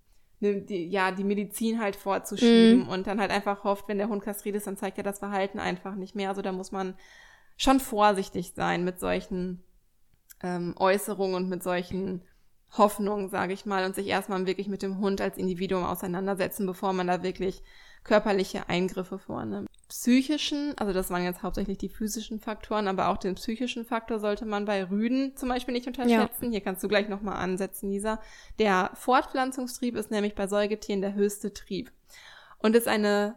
[0.40, 2.88] ne, die, ja, die Medizin halt vorzuschieben mhm.
[2.88, 5.58] und dann halt einfach hofft, wenn der Hund kastriert ist, dann zeigt er das Verhalten
[5.58, 6.28] einfach nicht mehr.
[6.28, 6.94] Also da muss man
[7.56, 9.62] schon vorsichtig sein mit solchen
[10.42, 12.22] ähm, Äußerungen und mit solchen
[12.72, 16.92] Hoffnungen, sage ich mal, und sich erstmal wirklich mit dem Hund als Individuum auseinandersetzen, bevor
[16.92, 17.62] man da wirklich
[18.06, 19.68] körperliche Eingriffe vornimmt.
[19.88, 24.44] Psychischen, also das waren jetzt hauptsächlich die physischen Faktoren, aber auch den psychischen Faktor sollte
[24.44, 26.46] man bei Rüden zum Beispiel nicht unterschätzen.
[26.46, 26.50] Ja.
[26.50, 28.20] Hier kannst du gleich nochmal ansetzen, Lisa.
[28.58, 31.92] Der Fortpflanzungstrieb ist nämlich bei Säugetieren der höchste Trieb
[32.58, 33.36] und ist eine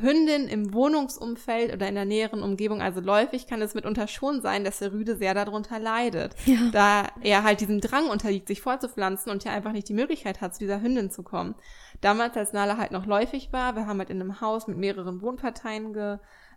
[0.00, 4.64] Hündin im Wohnungsumfeld oder in der näheren Umgebung, also läufig, kann es mitunter schon sein,
[4.64, 6.34] dass der Rüde sehr darunter leidet.
[6.46, 6.56] Ja.
[6.72, 10.54] Da er halt diesem Drang unterliegt, sich fortzupflanzen und ja einfach nicht die Möglichkeit hat,
[10.54, 11.54] zu dieser Hündin zu kommen.
[12.00, 15.20] Damals, als Nala halt noch läufig war, wir haben halt in einem Haus mit mehreren
[15.20, 15.92] Wohnparteien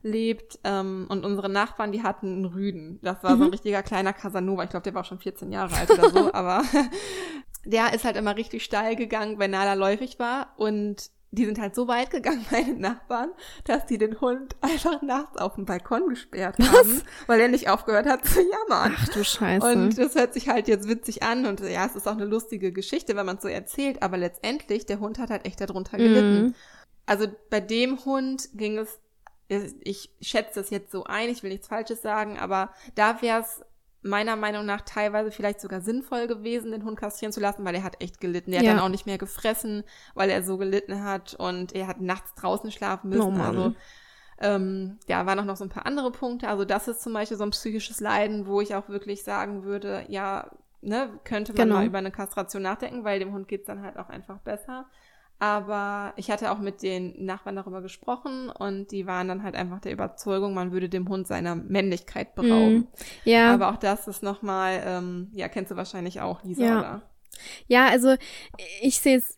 [0.02, 3.00] gelebt ähm, und unsere Nachbarn, die hatten einen Rüden.
[3.02, 3.38] Das war mhm.
[3.38, 3.54] so ein mhm.
[3.54, 4.64] richtiger kleiner Casanova.
[4.64, 6.64] Ich glaube, der war schon 14 Jahre alt oder so, aber
[7.66, 11.76] der ist halt immer richtig steil gegangen, wenn Nala läufig war und die sind halt
[11.76, 13.32] so weit gegangen, meine Nachbarn,
[13.66, 16.70] dass die den Hund einfach nachts auf dem Balkon gesperrt Was?
[16.70, 18.96] haben, weil er nicht aufgehört hat zu jammern.
[18.98, 19.66] Ach du Scheiße.
[19.68, 22.72] Und das hört sich halt jetzt witzig an und ja, es ist auch eine lustige
[22.72, 26.44] Geschichte, wenn man es so erzählt, aber letztendlich, der Hund hat halt echt darunter gelitten.
[26.44, 26.56] Mhm.
[27.06, 29.00] Also bei dem Hund ging es,
[29.48, 33.62] ich schätze das jetzt so ein, ich will nichts Falsches sagen, aber da wäre es
[34.06, 37.84] meiner Meinung nach teilweise vielleicht sogar sinnvoll gewesen, den Hund kastrieren zu lassen, weil er
[37.84, 38.54] hat echt gelitten.
[38.54, 38.70] Er ja.
[38.70, 42.36] hat dann auch nicht mehr gefressen, weil er so gelitten hat und er hat nachts
[42.36, 43.40] draußen schlafen müssen.
[43.40, 43.74] Oh also
[44.40, 46.48] ähm, ja, waren auch noch so ein paar andere Punkte.
[46.48, 50.06] Also das ist zum Beispiel so ein psychisches Leiden, wo ich auch wirklich sagen würde,
[50.08, 51.80] ja, ne, könnte man genau.
[51.80, 54.86] mal über eine Kastration nachdenken, weil dem Hund geht's dann halt auch einfach besser.
[55.38, 59.82] Aber ich hatte auch mit den Nachbarn darüber gesprochen und die waren dann halt einfach
[59.82, 62.76] der Überzeugung, man würde dem Hund seiner Männlichkeit berauben.
[62.78, 62.88] Mm,
[63.26, 63.54] ja.
[63.54, 66.80] Aber auch das ist nochmal, ähm, ja, kennst du wahrscheinlich auch, Lisa, ja.
[66.80, 67.02] oder?
[67.68, 68.16] Ja, also
[68.82, 69.38] ich sehe es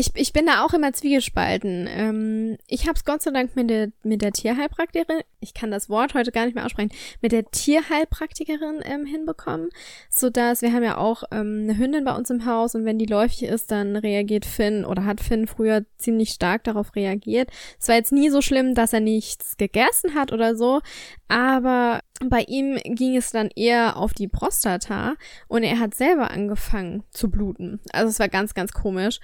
[0.00, 1.86] ich, ich bin da auch immer zwiegespalten.
[1.88, 5.90] Ähm, ich habe es Gott sei Dank mit der, mit der Tierheilpraktikerin, ich kann das
[5.90, 9.68] Wort heute gar nicht mehr aussprechen, mit der Tierheilpraktikerin ähm, hinbekommen,
[10.08, 12.98] so dass wir haben ja auch ähm, eine Hündin bei uns im Haus und wenn
[12.98, 17.50] die läufig ist, dann reagiert Finn oder hat Finn früher ziemlich stark darauf reagiert.
[17.78, 20.80] Es war jetzt nie so schlimm, dass er nichts gegessen hat oder so,
[21.28, 25.14] aber bei ihm ging es dann eher auf die Prostata
[25.48, 27.80] und er hat selber angefangen zu bluten.
[27.92, 29.20] Also es war ganz, ganz komisch.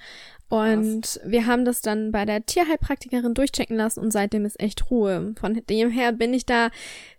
[0.49, 1.19] Und Krass.
[1.25, 5.33] wir haben das dann bei der Tierheilpraktikerin durchchecken lassen und seitdem ist echt Ruhe.
[5.39, 6.69] Von dem her bin ich da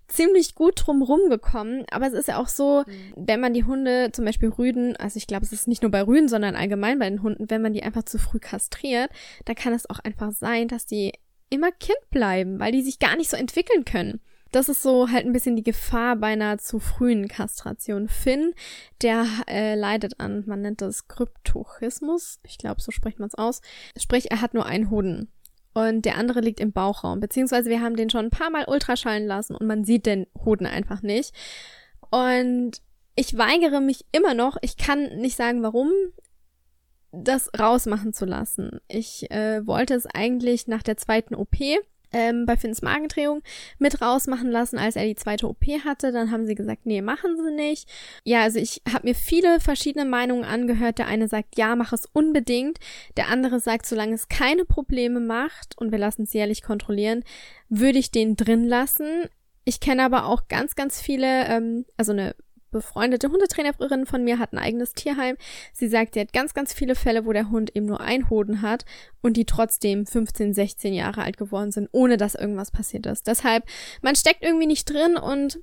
[0.09, 1.85] ziemlich gut drum rumgekommen.
[1.91, 3.13] Aber es ist ja auch so, mhm.
[3.17, 6.03] wenn man die Hunde, zum Beispiel Rüden, also ich glaube, es ist nicht nur bei
[6.03, 9.11] Rüden, sondern allgemein bei den Hunden, wenn man die einfach zu früh kastriert,
[9.45, 11.13] dann kann es auch einfach sein, dass die
[11.51, 14.21] immer Kind bleiben, weil die sich gar nicht so entwickeln können.
[14.51, 18.09] Das ist so halt ein bisschen die Gefahr bei einer zu frühen Kastration.
[18.09, 18.55] Finn,
[19.03, 22.41] der äh, leidet an, man nennt das Kryptochismus.
[22.45, 23.61] Ich glaube, so spricht man es aus.
[23.97, 25.31] Sprich, er hat nur einen Hoden
[25.75, 27.21] und der andere liegt im Bauchraum.
[27.21, 30.67] Beziehungsweise wir haben den schon ein paar Mal ultraschallen lassen und man sieht den Hoden
[30.67, 31.35] einfach nicht.
[32.11, 32.81] Und
[33.15, 35.91] ich weigere mich immer noch, ich kann nicht sagen warum,
[37.13, 38.81] das rausmachen zu lassen.
[38.89, 41.57] Ich äh, wollte es eigentlich nach der zweiten OP
[42.13, 43.43] ähm, bei Finns Magendrehung
[43.79, 46.13] mit rausmachen lassen, als er die zweite OP hatte.
[46.13, 47.89] Dann haben sie gesagt, nee, machen sie nicht.
[48.25, 50.99] Ja, also ich habe mir viele verschiedene Meinungen angehört.
[50.99, 52.79] Der eine sagt, ja, mach es unbedingt.
[53.17, 57.25] Der andere sagt, solange es keine Probleme macht und wir lassen es jährlich kontrollieren,
[57.69, 59.29] würde ich den drin lassen.
[59.65, 62.35] Ich kenne aber auch ganz, ganz viele, ähm, also eine
[62.71, 65.37] befreundete Hundetrainerin von mir hat ein eigenes Tierheim.
[65.73, 68.63] Sie sagt, sie hat ganz, ganz viele Fälle, wo der Hund eben nur ein Hoden
[68.63, 68.85] hat
[69.23, 73.27] und die trotzdem 15, 16 Jahre alt geworden sind, ohne dass irgendwas passiert ist.
[73.27, 73.65] Deshalb,
[74.03, 75.61] man steckt irgendwie nicht drin und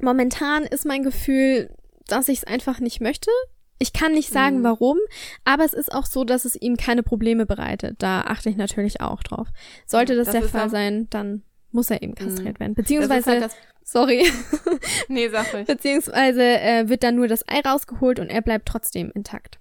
[0.00, 1.74] momentan ist mein Gefühl,
[2.06, 3.30] dass ich es einfach nicht möchte.
[3.78, 4.64] Ich kann nicht sagen, mhm.
[4.64, 4.98] warum,
[5.44, 7.96] aber es ist auch so, dass es ihm keine Probleme bereitet.
[7.98, 9.48] Da achte ich natürlich auch drauf.
[9.86, 12.60] Sollte das, das der Fall sein, dann muss er eben kastriert mhm.
[12.60, 12.74] werden.
[12.74, 13.56] Beziehungsweise, halt
[13.88, 14.30] sorry.
[15.08, 15.66] nee, sag ruhig.
[15.66, 19.58] Beziehungsweise äh, wird dann nur das Ei rausgeholt und er bleibt trotzdem intakt.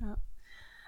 [0.00, 0.16] Ja.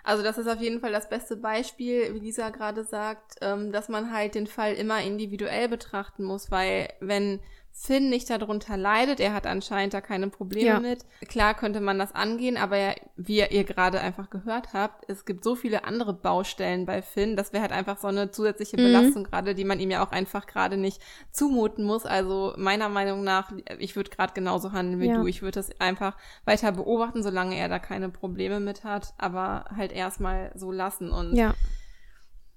[0.05, 3.89] Also das ist auf jeden Fall das beste Beispiel, wie Lisa gerade sagt, ähm, dass
[3.89, 7.41] man halt den Fall immer individuell betrachten muss, weil wenn
[7.73, 9.21] Finn nicht darunter leidet.
[9.21, 10.81] Er hat anscheinend da keine Probleme ja.
[10.81, 11.05] mit.
[11.29, 15.45] Klar könnte man das angehen, aber ja, wie ihr gerade einfach gehört habt, es gibt
[15.45, 17.37] so viele andere Baustellen bei Finn.
[17.37, 18.83] Das wäre halt einfach so eine zusätzliche mhm.
[18.83, 21.01] Belastung gerade, die man ihm ja auch einfach gerade nicht
[21.33, 22.05] zumuten muss.
[22.05, 25.17] Also meiner Meinung nach, ich würde gerade genauso handeln wie ja.
[25.17, 25.27] du.
[25.27, 29.93] Ich würde das einfach weiter beobachten, solange er da keine Probleme mit hat, aber halt
[29.93, 31.55] erstmal so lassen und ja.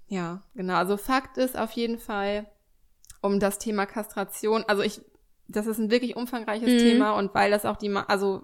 [0.07, 0.75] Ja, genau.
[0.75, 2.45] Also Fakt ist auf jeden Fall,
[3.23, 4.63] um das Thema Kastration.
[4.67, 5.01] Also ich,
[5.47, 6.77] das ist ein wirklich umfangreiches mhm.
[6.77, 8.43] Thema und weil das auch die, also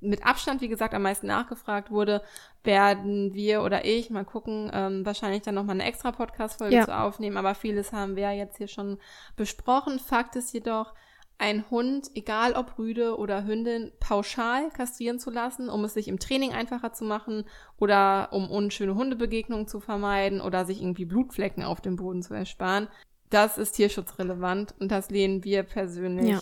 [0.00, 2.22] mit Abstand, wie gesagt, am meisten nachgefragt wurde,
[2.62, 6.84] werden wir oder ich mal gucken, ähm, wahrscheinlich dann nochmal eine extra Podcast-Folge ja.
[6.84, 8.98] zu aufnehmen, aber vieles haben wir jetzt hier schon
[9.36, 9.98] besprochen.
[9.98, 10.94] Fakt ist jedoch,
[11.36, 16.20] ein Hund, egal ob Rüde oder Hündin, pauschal kastrieren zu lassen, um es sich im
[16.20, 17.44] Training einfacher zu machen
[17.76, 22.88] oder um unschöne Hundebegegnungen zu vermeiden oder sich irgendwie Blutflecken auf dem Boden zu ersparen,
[23.34, 26.40] das ist tierschutzrelevant und das lehnen wir persönlich ja.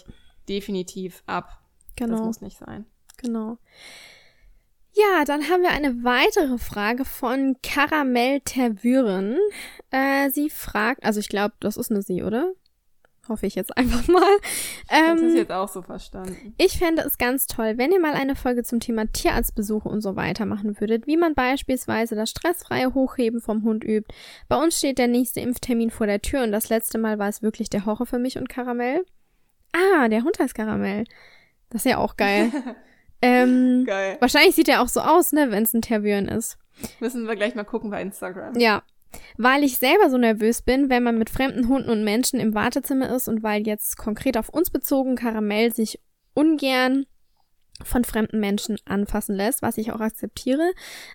[0.48, 1.62] definitiv ab.
[1.96, 2.16] Genau.
[2.16, 2.85] Das muss nicht sein.
[3.16, 3.59] Genau.
[4.94, 9.38] Ja, dann haben wir eine weitere Frage von Karamell Tervüren.
[9.90, 12.52] Äh, sie fragt, also ich glaube, das ist eine Sie, oder?
[13.28, 14.37] Hoffe ich jetzt einfach mal.
[14.90, 16.54] Ähm, das ist jetzt auch so verstanden.
[16.58, 20.16] Ich fände es ganz toll, wenn ihr mal eine Folge zum Thema Tierarztbesuche und so
[20.16, 24.12] weiter machen würdet, wie man beispielsweise das stressfreie Hochheben vom Hund übt.
[24.48, 27.42] Bei uns steht der nächste Impftermin vor der Tür und das letzte Mal war es
[27.42, 29.04] wirklich der Horror für mich und Karamell.
[29.72, 31.04] Ah, der Hund heißt Karamell.
[31.70, 32.50] Das ist ja auch geil.
[33.22, 34.16] ähm, geil.
[34.18, 36.58] Wahrscheinlich sieht er auch so aus, ne, wenn es ein Tervieren ist.
[36.98, 38.58] Müssen wir gleich mal gucken bei Instagram.
[38.58, 38.82] Ja,
[39.37, 43.14] weil ich selber so nervös bin, wenn man mit fremden Hunden und Menschen im Wartezimmer
[43.14, 46.01] ist und weil jetzt konkret auf uns bezogen Karamell sich
[46.35, 47.07] ungern
[47.85, 50.72] von fremden Menschen anfassen lässt, was ich auch akzeptiere,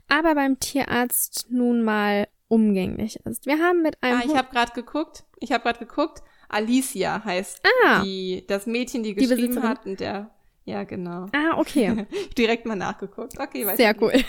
[0.08, 3.46] aber beim Tierarzt nun mal umgänglich ist.
[3.46, 5.26] Wir haben mit einem Ah, ich habe gerade geguckt.
[5.40, 6.24] Ich habe gerade geguckt.
[6.50, 10.32] Alicia heißt ah, die das Mädchen, die geschrieben die hat und der
[10.68, 11.28] ja, genau.
[11.32, 12.06] Ah, okay.
[12.38, 13.40] Direkt mal nachgeguckt.
[13.40, 13.78] Okay, weiter.
[13.78, 14.12] Sehr cool.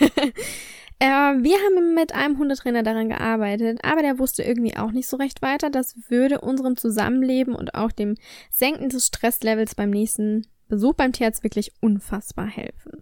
[0.99, 5.15] Äh, wir haben mit einem Hundetrainer daran gearbeitet, aber der wusste irgendwie auch nicht so
[5.15, 5.69] recht weiter.
[5.69, 8.15] Das würde unserem Zusammenleben und auch dem
[8.51, 13.01] Senken des Stresslevels beim nächsten Besuch beim Tierarzt wirklich unfassbar helfen.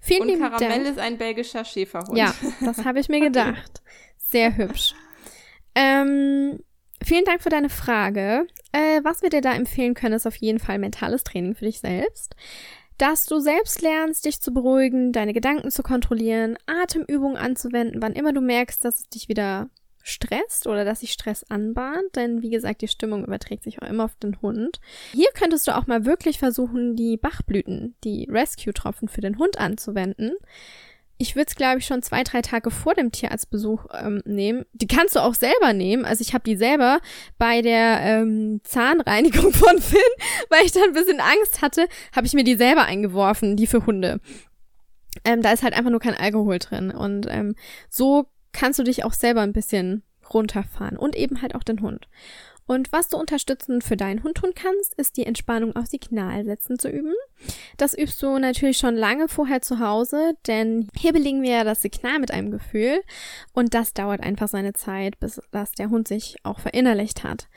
[0.00, 0.86] Vielen und Karamell Dank.
[0.86, 2.18] ist ein belgischer Schäferhund.
[2.18, 3.82] Ja, das habe ich mir gedacht.
[4.16, 4.94] Sehr hübsch.
[5.74, 6.60] Ähm,
[7.02, 8.46] vielen Dank für deine Frage.
[8.72, 11.80] Äh, was wir dir da empfehlen können, ist auf jeden Fall mentales Training für dich
[11.80, 12.34] selbst
[12.98, 18.32] dass du selbst lernst, dich zu beruhigen, deine Gedanken zu kontrollieren, Atemübungen anzuwenden, wann immer
[18.32, 19.70] du merkst, dass es dich wieder
[20.02, 24.04] stresst oder dass sich Stress anbahnt, denn wie gesagt, die Stimmung überträgt sich auch immer
[24.04, 24.80] auf den Hund.
[25.12, 30.32] Hier könntest du auch mal wirklich versuchen, die Bachblüten, die Rescue-Tropfen für den Hund anzuwenden.
[31.18, 34.64] Ich würde es, glaube ich, schon zwei, drei Tage vor dem Tierarztbesuch ähm, nehmen.
[34.72, 36.04] Die kannst du auch selber nehmen.
[36.04, 37.00] Also ich habe die selber
[37.38, 39.98] bei der ähm, Zahnreinigung von Finn,
[40.48, 43.84] weil ich da ein bisschen Angst hatte, habe ich mir die selber eingeworfen, die für
[43.84, 44.20] Hunde.
[45.24, 46.92] Ähm, da ist halt einfach nur kein Alkohol drin.
[46.92, 47.56] Und ähm,
[47.90, 52.08] so kannst du dich auch selber ein bisschen runterfahren und eben halt auch den Hund.
[52.66, 56.90] Und was du unterstützend für deinen Hund tun kannst, ist die Entspannung auf Signalsätzen zu
[56.90, 57.14] üben.
[57.76, 61.82] Das übst du natürlich schon lange vorher zu Hause, denn hier belegen wir ja das
[61.82, 63.00] Signal mit einem Gefühl
[63.52, 67.48] und das dauert einfach seine Zeit, bis das der Hund sich auch verinnerlicht hat.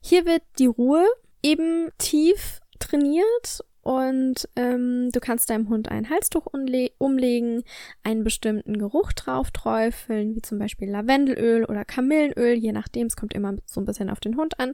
[0.00, 1.04] Hier wird die Ruhe
[1.42, 7.62] eben tief trainiert und ähm, du kannst deinem Hund ein Halstuch umlegen,
[8.02, 13.34] einen bestimmten Geruch drauf träufeln, wie zum Beispiel Lavendelöl oder Kamillenöl, je nachdem, es kommt
[13.34, 14.72] immer so ein bisschen auf den Hund an.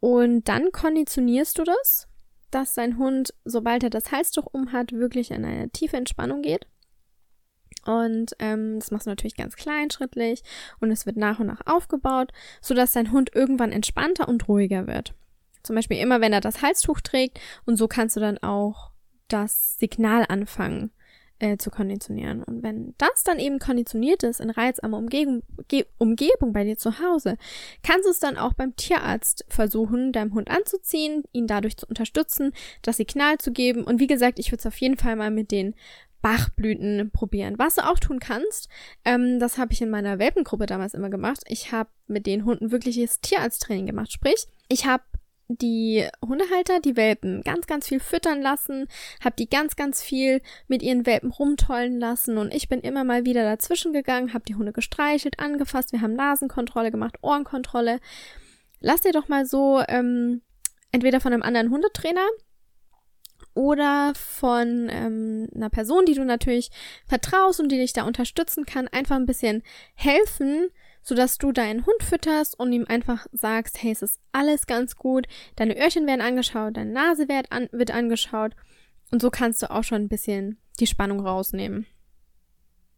[0.00, 2.08] Und dann konditionierst du das,
[2.50, 6.66] dass dein Hund, sobald er das Halstuch umhat, wirklich in eine tiefe Entspannung geht.
[7.84, 10.42] Und ähm, das machst du natürlich ganz kleinschrittlich
[10.80, 15.14] und es wird nach und nach aufgebaut, sodass dein Hund irgendwann entspannter und ruhiger wird.
[15.62, 17.40] Zum Beispiel immer, wenn er das Halstuch trägt.
[17.64, 18.92] Und so kannst du dann auch
[19.28, 20.92] das Signal anfangen
[21.38, 22.42] äh, zu konditionieren.
[22.42, 25.42] Und wenn das dann eben konditioniert ist in reizarmer Umgebung,
[25.98, 27.36] Umgebung bei dir zu Hause,
[27.82, 32.52] kannst du es dann auch beim Tierarzt versuchen, deinem Hund anzuziehen, ihn dadurch zu unterstützen,
[32.82, 33.84] das Signal zu geben.
[33.84, 35.74] Und wie gesagt, ich würde es auf jeden Fall mal mit den
[36.22, 37.58] Bachblüten probieren.
[37.58, 38.68] Was du auch tun kannst,
[39.04, 41.42] ähm, das habe ich in meiner Welpengruppe damals immer gemacht.
[41.46, 44.10] Ich habe mit den Hunden wirkliches Tierarzttraining gemacht.
[44.10, 45.04] Sprich, ich habe
[45.48, 48.88] die Hundehalter die Welpen ganz, ganz viel füttern lassen,
[49.22, 53.24] hab die ganz, ganz viel mit ihren Welpen rumtollen lassen und ich bin immer mal
[53.24, 58.00] wieder dazwischen gegangen, hab die Hunde gestreichelt, angefasst, wir haben Nasenkontrolle gemacht, Ohrenkontrolle.
[58.80, 60.42] Lass dir doch mal so ähm,
[60.92, 62.26] entweder von einem anderen Hundetrainer
[63.54, 66.70] oder von ähm, einer Person, die du natürlich
[67.06, 69.62] vertraust und die dich da unterstützen kann, einfach ein bisschen
[69.94, 70.68] helfen,
[71.06, 75.28] sodass du deinen Hund fütterst und ihm einfach sagst, hey, es ist alles ganz gut,
[75.54, 78.56] deine Öhrchen werden angeschaut, deine Nase wird, an, wird angeschaut
[79.12, 81.86] und so kannst du auch schon ein bisschen die Spannung rausnehmen.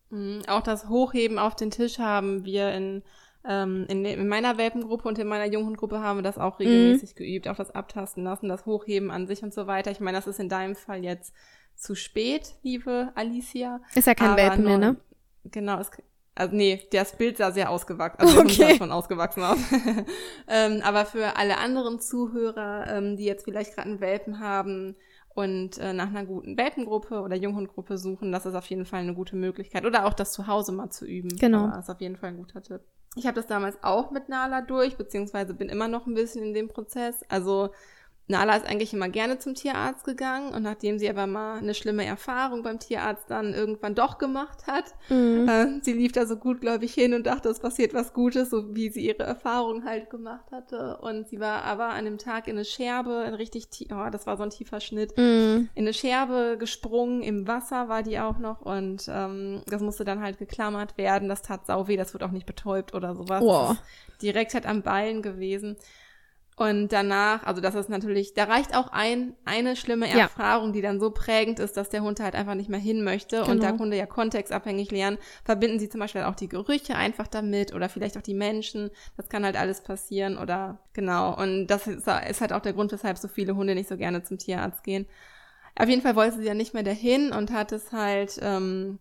[0.08, 3.02] Mhm, auch das Hochheben auf den Tisch haben wir in,
[3.44, 7.18] ähm, in, in, meiner Welpengruppe und in meiner Junghundgruppe haben wir das auch regelmäßig mhm.
[7.18, 7.48] geübt.
[7.48, 9.90] Auch das Abtasten lassen, das Hochheben an sich und so weiter.
[9.90, 11.34] Ich meine, das ist in deinem Fall jetzt
[11.74, 13.82] zu spät, liebe Alicia.
[13.94, 14.96] Ist ja kein Welpen mehr, ne?
[15.44, 15.90] Genau, es,
[16.38, 18.70] also nee, das Bild sah sehr ausgewachsen, also okay.
[18.70, 19.58] sah schon ausgewachsen aus.
[20.48, 24.94] ähm, aber für alle anderen Zuhörer, ähm, die jetzt vielleicht gerade einen Welpen haben
[25.34, 29.14] und äh, nach einer guten Welpengruppe oder Junghundgruppe suchen, das ist auf jeden Fall eine
[29.14, 29.84] gute Möglichkeit.
[29.84, 31.28] Oder auch das zu Hause mal zu üben.
[31.40, 31.66] Genau.
[31.66, 32.82] Das ist auf jeden Fall ein guter Tipp.
[33.16, 36.54] Ich habe das damals auch mit Nala durch, beziehungsweise bin immer noch ein bisschen in
[36.54, 37.24] dem Prozess.
[37.28, 37.70] Also
[38.28, 42.04] Nala ist eigentlich immer gerne zum Tierarzt gegangen und nachdem sie aber mal eine schlimme
[42.04, 45.48] Erfahrung beim Tierarzt dann irgendwann doch gemacht hat, mhm.
[45.48, 48.90] äh, sie lief da so gutgläubig hin und dachte, es passiert was Gutes, so wie
[48.90, 50.98] sie ihre Erfahrung halt gemacht hatte.
[50.98, 54.36] Und sie war aber an dem Tag in eine Scherbe, in richtig, oh, das war
[54.36, 55.70] so ein tiefer Schnitt, mhm.
[55.74, 60.22] in eine Scherbe gesprungen, im Wasser war die auch noch und ähm, das musste dann
[60.22, 61.30] halt geklammert werden.
[61.30, 63.42] Das tat sau weh, das wird auch nicht betäubt oder sowas.
[63.42, 63.74] Oh.
[64.20, 65.76] Direkt halt am Ballen gewesen.
[66.58, 70.72] Und danach, also das ist natürlich, da reicht auch ein, eine schlimme Erfahrung, ja.
[70.72, 73.36] die dann so prägend ist, dass der Hund halt einfach nicht mehr hin möchte.
[73.36, 73.50] Genau.
[73.52, 77.72] Und da Hunde ja kontextabhängig lernen, verbinden sie zum Beispiel auch die Gerüche einfach damit
[77.72, 78.90] oder vielleicht auch die Menschen.
[79.16, 81.40] Das kann halt alles passieren oder genau.
[81.40, 84.24] Und das ist, ist halt auch der Grund, weshalb so viele Hunde nicht so gerne
[84.24, 85.06] zum Tierarzt gehen.
[85.76, 88.98] Auf jeden Fall wollte sie ja nicht mehr dahin und hat es halt ähm,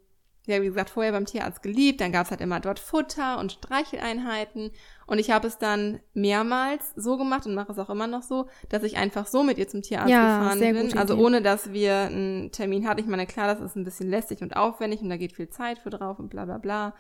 [0.48, 2.02] ja, wie gesagt, vorher beim Tierarzt geliebt.
[2.02, 4.72] Dann gab's halt immer dort Futter und Streicheleinheiten.
[5.08, 8.48] Und ich habe es dann mehrmals so gemacht und mache es auch immer noch so,
[8.70, 10.98] dass ich einfach so mit ihr zum Tierarzt ja, gefahren bin.
[10.98, 13.00] Also ohne, dass wir einen Termin hatten.
[13.00, 15.80] Ich meine, klar, das ist ein bisschen lästig und aufwendig und da geht viel Zeit
[15.80, 16.93] für drauf und bla bla bla.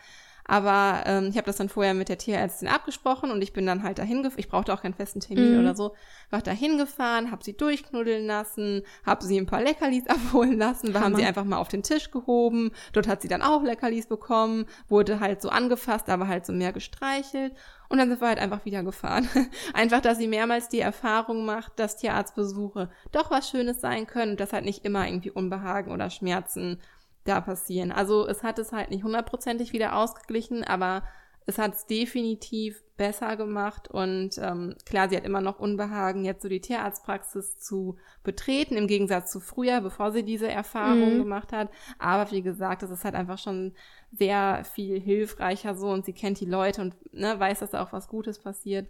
[0.47, 3.83] Aber ähm, ich habe das dann vorher mit der Tierärztin abgesprochen und ich bin dann
[3.83, 4.39] halt dahin gefahren.
[4.39, 5.59] Ich brauchte auch keinen festen Termin mhm.
[5.59, 5.93] oder so.
[6.29, 10.93] War dahin gefahren, habe sie durchknuddeln lassen, habe sie ein paar Leckerlis abholen lassen.
[10.93, 12.71] Wir haben sie einfach mal auf den Tisch gehoben.
[12.93, 16.71] Dort hat sie dann auch Leckerlis bekommen, wurde halt so angefasst, aber halt so mehr
[16.71, 17.53] gestreichelt.
[17.89, 19.29] Und dann sind wir halt einfach wieder gefahren.
[19.73, 24.39] einfach, dass sie mehrmals die Erfahrung macht, dass Tierarztbesuche doch was Schönes sein können und
[24.39, 26.79] dass halt nicht immer irgendwie Unbehagen oder Schmerzen
[27.27, 27.91] da passieren.
[27.91, 31.03] Also es hat es halt nicht hundertprozentig wieder ausgeglichen, aber
[31.47, 36.41] es hat es definitiv besser gemacht und ähm, klar, sie hat immer noch Unbehagen, jetzt
[36.41, 41.19] so die Tierarztpraxis zu betreten, im Gegensatz zu früher, bevor sie diese Erfahrung mhm.
[41.19, 41.69] gemacht hat.
[41.99, 43.73] Aber wie gesagt, es ist halt einfach schon
[44.11, 47.93] sehr viel hilfreicher so und sie kennt die Leute und ne, weiß, dass da auch
[47.93, 48.87] was Gutes passiert.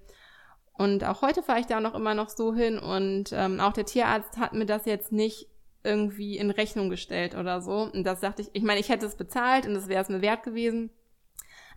[0.73, 3.85] Und auch heute fahre ich da noch immer noch so hin und ähm, auch der
[3.85, 5.47] Tierarzt hat mir das jetzt nicht
[5.87, 7.89] irgendwie in Rechnung gestellt oder so.
[7.93, 10.21] Und das dachte ich, ich meine, ich hätte es bezahlt und das wäre es mir
[10.21, 10.91] wert gewesen.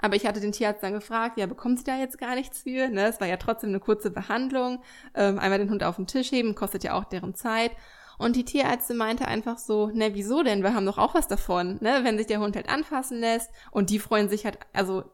[0.01, 2.89] Aber ich hatte den Tierarzt dann gefragt, ja, bekommen Sie da jetzt gar nichts für?
[2.89, 3.07] Ne?
[3.07, 4.83] Es war ja trotzdem eine kurze Behandlung.
[5.15, 7.73] Ähm, einmal den Hund auf den Tisch heben, kostet ja auch deren Zeit.
[8.19, 10.63] Und die Tierärztin meinte einfach so, ne, wieso denn?
[10.63, 13.51] Wir haben doch auch was davon, ne, wenn sich der Hund halt anfassen lässt.
[13.71, 15.05] Und die freuen sich halt, also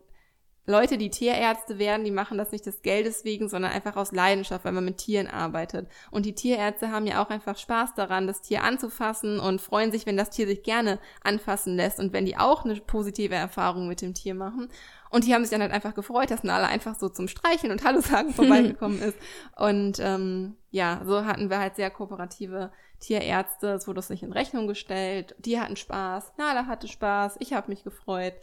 [0.66, 4.64] Leute, die Tierärzte werden, die machen das nicht des Geldes wegen, sondern einfach aus Leidenschaft,
[4.64, 5.88] weil man mit Tieren arbeitet.
[6.10, 10.06] Und die Tierärzte haben ja auch einfach Spaß daran, das Tier anzufassen und freuen sich,
[10.06, 14.02] wenn das Tier sich gerne anfassen lässt und wenn die auch eine positive Erfahrung mit
[14.02, 14.68] dem Tier machen.
[15.08, 17.84] Und die haben sich dann halt einfach gefreut, dass Nala einfach so zum Streicheln und
[17.84, 19.16] Hallo sagen vorbeigekommen ist.
[19.56, 23.68] Und ähm, ja, so hatten wir halt sehr kooperative Tierärzte.
[23.68, 25.36] Es wurde uns nicht in Rechnung gestellt.
[25.38, 28.34] Die hatten Spaß, Nala hatte Spaß, ich habe mich gefreut.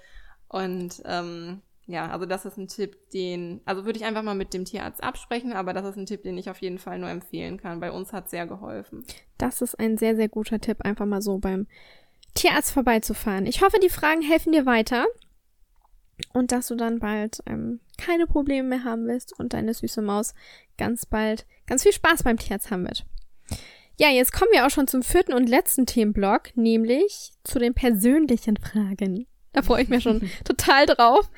[0.47, 4.53] Und ähm, ja, also das ist ein Tipp, den, also würde ich einfach mal mit
[4.53, 7.57] dem Tierarzt absprechen, aber das ist ein Tipp, den ich auf jeden Fall nur empfehlen
[7.57, 7.81] kann.
[7.81, 9.03] Bei uns hat sehr geholfen.
[9.37, 11.67] Das ist ein sehr, sehr guter Tipp, einfach mal so beim
[12.35, 13.45] Tierarzt vorbeizufahren.
[13.45, 15.05] Ich hoffe, die Fragen helfen dir weiter
[16.31, 20.33] und dass du dann bald ähm, keine Probleme mehr haben wirst und deine süße Maus
[20.77, 23.05] ganz bald ganz viel Spaß beim Tierarzt haben wird.
[23.99, 28.57] Ja, jetzt kommen wir auch schon zum vierten und letzten Themenblock, nämlich zu den persönlichen
[28.57, 29.27] Fragen.
[29.53, 31.29] Da freue ich mich schon total drauf.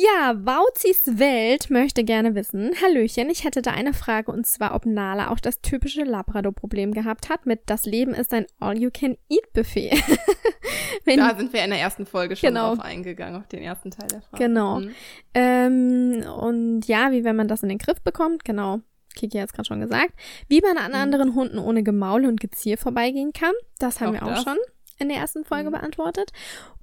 [0.00, 4.86] Ja, Wauzis Welt möchte gerne wissen, Hallöchen, ich hätte da eine Frage und zwar, ob
[4.86, 9.90] Nala auch das typische Labrador-Problem gehabt hat mit das Leben ist ein All-You-Can-Eat-Buffet.
[11.16, 12.76] da sind wir in der ersten Folge schon genau.
[12.76, 14.44] drauf eingegangen, auf den ersten Teil der Frage.
[14.44, 14.78] Genau.
[14.78, 14.94] Mhm.
[15.34, 18.78] Ähm, und ja, wie wenn man das in den Griff bekommt, genau.
[19.16, 20.12] Kiki hat es gerade schon gesagt.
[20.46, 20.98] Wie man an mhm.
[20.98, 24.44] anderen Hunden ohne Gemaule und Gezier vorbeigehen kann, das haben auch wir auch das.
[24.44, 24.58] schon
[25.00, 25.74] in der ersten Folge mhm.
[25.74, 26.30] beantwortet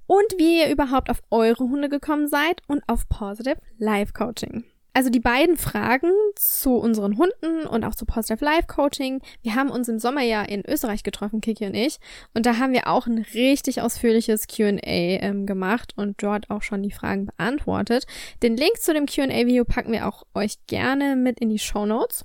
[0.06, 4.64] und wie ihr überhaupt auf eure Hunde gekommen seid und auf Positive Life Coaching.
[4.96, 9.20] Also die beiden Fragen zu unseren Hunden und auch zu Positive Life Coaching.
[9.42, 11.98] Wir haben uns im Sommer ja in Österreich getroffen, Kiki und ich.
[12.32, 16.82] Und da haben wir auch ein richtig ausführliches QA ähm, gemacht und dort auch schon
[16.82, 18.06] die Fragen beantwortet.
[18.42, 22.24] Den Link zu dem QA-Video packen wir auch euch gerne mit in die Show Notes.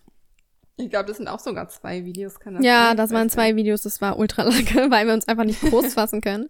[0.82, 2.40] Ich glaube, das sind auch sogar zwei Videos.
[2.40, 2.98] Kann das ja, sein?
[2.98, 3.84] das waren zwei Videos.
[3.84, 4.56] Das war ultra lange,
[4.92, 6.50] weil wir uns einfach nicht groß fassen können.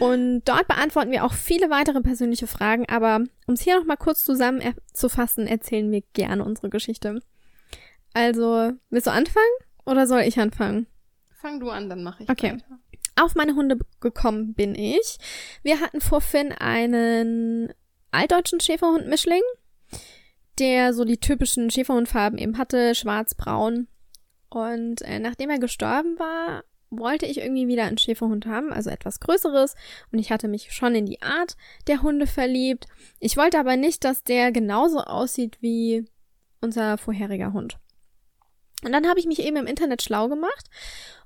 [0.00, 2.88] Und dort beantworten wir auch viele weitere persönliche Fragen.
[2.88, 7.20] Aber um es hier nochmal kurz zusammenzufassen, erzählen wir gerne unsere Geschichte.
[8.14, 9.44] Also, willst du anfangen
[9.84, 10.86] oder soll ich anfangen?
[11.34, 12.52] Fang du an, dann mache ich okay.
[12.52, 12.78] weiter.
[13.20, 15.18] Auf meine Hunde gekommen bin ich.
[15.62, 17.72] Wir hatten vor Finn einen
[18.10, 19.42] altdeutschen Schäferhund-Mischling
[20.58, 23.88] der so die typischen Schäferhundfarben eben hatte, schwarz, braun.
[24.48, 29.20] Und äh, nachdem er gestorben war, wollte ich irgendwie wieder einen Schäferhund haben, also etwas
[29.20, 29.74] Größeres.
[30.12, 32.86] Und ich hatte mich schon in die Art der Hunde verliebt.
[33.20, 36.06] Ich wollte aber nicht, dass der genauso aussieht wie
[36.60, 37.78] unser vorheriger Hund.
[38.84, 40.66] Und dann habe ich mich eben im Internet schlau gemacht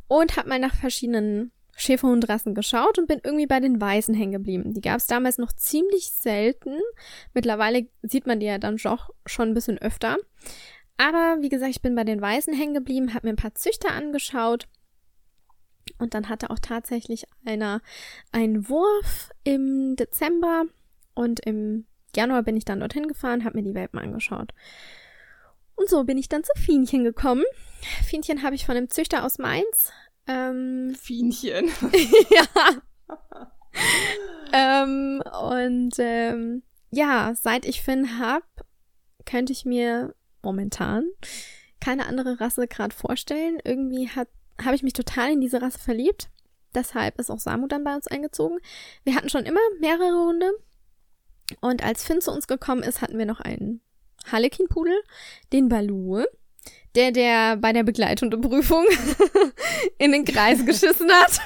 [0.06, 4.74] und habe mal nach verschiedenen Schäferhundrassen geschaut und bin irgendwie bei den Weißen hängen geblieben.
[4.74, 6.76] Die gab es damals noch ziemlich selten.
[7.34, 10.16] Mittlerweile sieht man die ja dann doch schon ein bisschen öfter.
[10.96, 13.92] Aber wie gesagt, ich bin bei den Weißen hängen geblieben, habe mir ein paar Züchter
[13.92, 14.66] angeschaut.
[15.98, 17.80] Und dann hatte auch tatsächlich einer
[18.32, 20.64] einen Wurf im Dezember
[21.14, 24.52] und im Januar bin ich dann dorthin gefahren, habe mir die Welpen angeschaut.
[25.76, 27.44] Und so bin ich dann zu Fienchen gekommen.
[28.04, 29.92] Fienchen habe ich von einem Züchter aus Mainz
[30.28, 31.68] ähm, Fienchen.
[32.30, 32.82] ja.
[34.52, 38.44] ähm, und ähm, ja, seit ich Finn hab,
[39.24, 41.04] könnte ich mir momentan
[41.80, 43.58] keine andere Rasse gerade vorstellen.
[43.64, 46.28] Irgendwie habe ich mich total in diese Rasse verliebt.
[46.74, 48.58] Deshalb ist auch Samu dann bei uns eingezogen.
[49.04, 50.50] Wir hatten schon immer mehrere Hunde.
[51.60, 53.80] Und als Finn zu uns gekommen ist, hatten wir noch einen
[54.30, 55.00] Harlequin-Pudel,
[55.52, 56.24] den Baloo
[56.94, 58.84] der, der bei der Begleitunterprüfung
[59.98, 61.40] in den Kreis geschissen hat.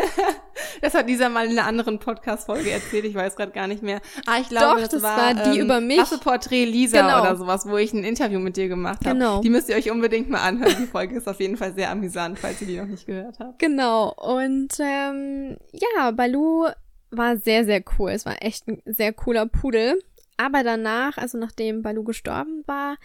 [0.82, 4.00] das hat dieser mal in einer anderen Podcast-Folge erzählt, ich weiß gerade gar nicht mehr.
[4.26, 5.98] Ah, ich glaube, Doch, das, das war, war die ähm, über mich.
[6.22, 7.20] Porträt Lisa genau.
[7.22, 9.18] oder sowas, wo ich ein Interview mit dir gemacht habe.
[9.18, 9.40] Genau.
[9.40, 10.76] Die müsst ihr euch unbedingt mal anhören.
[10.78, 13.58] Die Folge ist auf jeden Fall sehr amüsant, falls ihr die noch nicht gehört habt.
[13.58, 14.12] Genau.
[14.14, 16.66] Und ähm, ja, Balu
[17.10, 18.10] war sehr, sehr cool.
[18.10, 19.98] Es war echt ein sehr cooler Pudel.
[20.36, 22.96] Aber danach, also nachdem Balu gestorben war,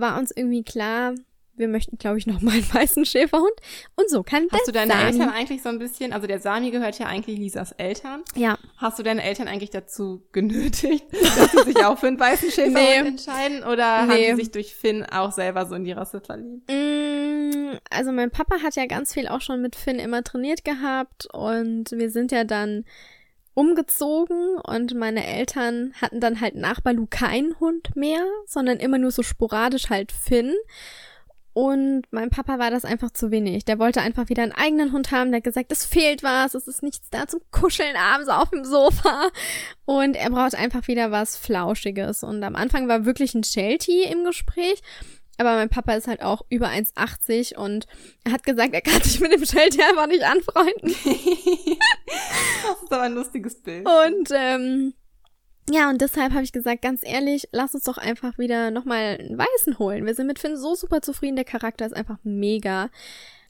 [0.00, 1.14] war uns irgendwie klar,
[1.56, 3.54] wir möchten, glaube ich, noch mal einen weißen Schäferhund.
[3.96, 6.70] Und so kann Hast du deine Sami Eltern eigentlich so ein bisschen, also der Sami
[6.70, 8.22] gehört ja eigentlich Lisas Eltern.
[8.34, 8.58] Ja.
[8.76, 12.74] Hast du deine Eltern eigentlich dazu genötigt, dass sie sich auch für einen weißen Schäferhund
[12.74, 13.08] nee.
[13.08, 13.64] entscheiden?
[13.64, 14.28] Oder nee.
[14.28, 16.70] haben sie sich durch Finn auch selber so in die Rasse verliebt?
[16.70, 21.26] Mm, also mein Papa hat ja ganz viel auch schon mit Finn immer trainiert gehabt
[21.32, 22.84] und wir sind ja dann
[23.56, 29.10] umgezogen und meine Eltern hatten dann halt nach Balu keinen Hund mehr, sondern immer nur
[29.10, 30.54] so sporadisch halt Finn.
[31.54, 33.64] Und mein Papa war das einfach zu wenig.
[33.64, 35.30] Der wollte einfach wieder einen eigenen Hund haben.
[35.30, 38.62] Der hat gesagt, es fehlt was, es ist nichts da zum Kuscheln abends auf dem
[38.62, 39.30] Sofa.
[39.86, 42.24] Und er braucht einfach wieder was Flauschiges.
[42.24, 44.82] Und am Anfang war wirklich ein Sheltie im Gespräch.
[45.38, 47.86] Aber mein Papa ist halt auch über 1,80 und
[48.24, 50.94] er hat gesagt, er kann sich mit dem Sheltie einfach nicht anfreunden.
[52.62, 53.86] das ist aber ein lustiges Bild.
[53.86, 54.94] Und ähm,
[55.68, 59.36] ja, und deshalb habe ich gesagt, ganz ehrlich, lass uns doch einfach wieder nochmal einen
[59.36, 60.06] Weißen holen.
[60.06, 62.88] Wir sind mit Finn so super zufrieden, der Charakter ist einfach mega.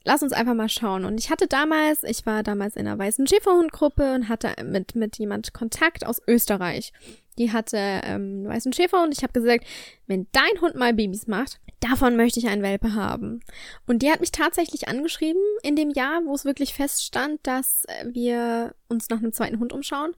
[0.05, 1.05] Lass uns einfach mal schauen.
[1.05, 5.19] Und ich hatte damals, ich war damals in einer weißen Schäferhundgruppe und hatte mit, mit
[5.19, 6.93] jemand Kontakt aus Österreich.
[7.39, 9.65] Die hatte ähm, einen weißen Schäfer und ich habe gesagt,
[10.07, 13.41] wenn dein Hund mal Babys macht, davon möchte ich einen Welpe haben.
[13.87, 18.75] Und die hat mich tatsächlich angeschrieben in dem Jahr, wo es wirklich feststand, dass wir
[18.89, 20.13] uns nach einem zweiten Hund umschauen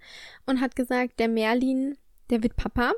[0.47, 1.97] und hat gesagt, der Merlin,
[2.31, 2.93] der wird Papa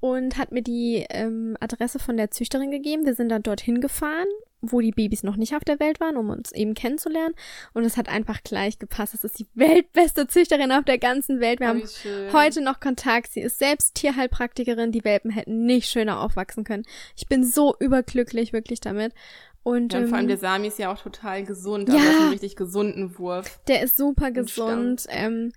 [0.00, 3.06] und hat mir die ähm, Adresse von der Züchterin gegeben.
[3.06, 4.26] Wir sind dann dorthin gefahren
[4.70, 7.34] wo die Babys noch nicht auf der Welt waren, um uns eben kennenzulernen.
[7.72, 9.14] Und es hat einfach gleich gepasst.
[9.14, 11.60] Es ist die weltbeste Züchterin auf der ganzen Welt.
[11.60, 12.32] Wir oh, haben schön.
[12.32, 13.32] heute noch Kontakt.
[13.32, 14.92] Sie ist selbst Tierheilpraktikerin.
[14.92, 16.84] Die Welpen hätten nicht schöner aufwachsen können.
[17.16, 19.12] Ich bin so überglücklich wirklich damit.
[19.62, 21.88] Und, ja, und vor allem ähm, der Sami ist ja auch total gesund.
[21.88, 23.60] Ja, also einen richtig gesunden Wurf.
[23.66, 25.06] Der ist super gesund.
[25.08, 25.52] Ähm,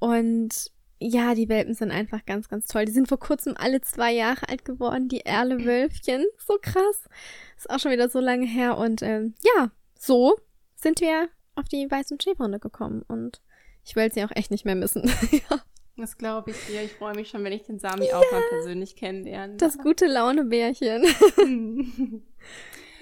[0.00, 0.71] und
[1.02, 2.84] ja, die Welpen sind einfach ganz, ganz toll.
[2.84, 6.24] Die sind vor kurzem alle zwei Jahre alt geworden, die Erlewölfchen.
[6.38, 7.08] So krass.
[7.56, 8.78] Ist auch schon wieder so lange her.
[8.78, 10.36] Und ähm, ja, so
[10.74, 13.02] sind wir auf die weißen Schäferhunde gekommen.
[13.06, 13.40] Und
[13.84, 15.10] ich will sie auch echt nicht mehr missen.
[15.30, 15.62] ja.
[15.96, 16.82] Das glaube ich dir.
[16.82, 19.56] Ich freue mich schon, wenn ich den Sami ja, auch mal persönlich kennenlerne.
[19.56, 21.04] Das gute Laune-Bärchen.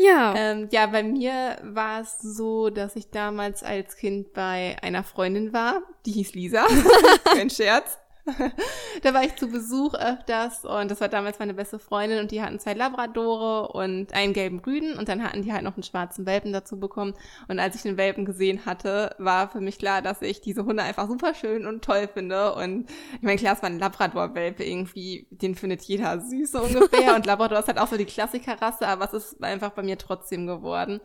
[0.00, 0.34] ja.
[0.36, 5.52] Ähm, ja, bei mir war es so, dass ich damals als Kind bei einer Freundin
[5.52, 5.82] war.
[6.06, 6.66] Die hieß Lisa.
[7.24, 7.98] Kein Scherz.
[9.02, 12.42] da war ich zu Besuch öfters und das war damals meine beste Freundin und die
[12.42, 16.26] hatten zwei Labradore und einen gelben Rüden und dann hatten die halt noch einen schwarzen
[16.26, 17.14] Welpen dazu bekommen.
[17.48, 20.82] Und als ich den Welpen gesehen hatte, war für mich klar, dass ich diese Hunde
[20.82, 22.54] einfach super schön und toll finde.
[22.54, 27.14] Und ich meine, klar, es war ein Labrador-Welpe irgendwie, den findet jeder süß so ungefähr.
[27.14, 30.46] Und Labrador ist halt auch so die Klassikerrasse, aber es ist einfach bei mir trotzdem
[30.46, 31.00] geworden.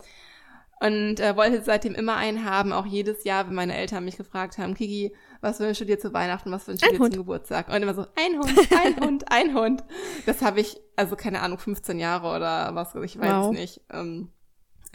[0.81, 4.57] Und äh, wollte seitdem immer einen haben, auch jedes Jahr, wenn meine Eltern mich gefragt
[4.57, 7.13] haben, Kiki, was wünschst du dir zu Weihnachten, was wünschst du dir Hund.
[7.13, 7.69] zum Geburtstag?
[7.69, 9.83] Und immer so, ein Hund, ein Hund, ein Hund.
[10.25, 13.51] Das habe ich, also keine Ahnung, 15 Jahre oder was, ich weiß wow.
[13.51, 13.81] nicht.
[13.91, 14.31] Ähm,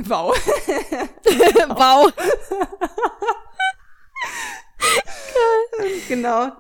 [0.05, 0.37] wow.
[1.69, 2.13] wow.
[6.09, 6.53] genau.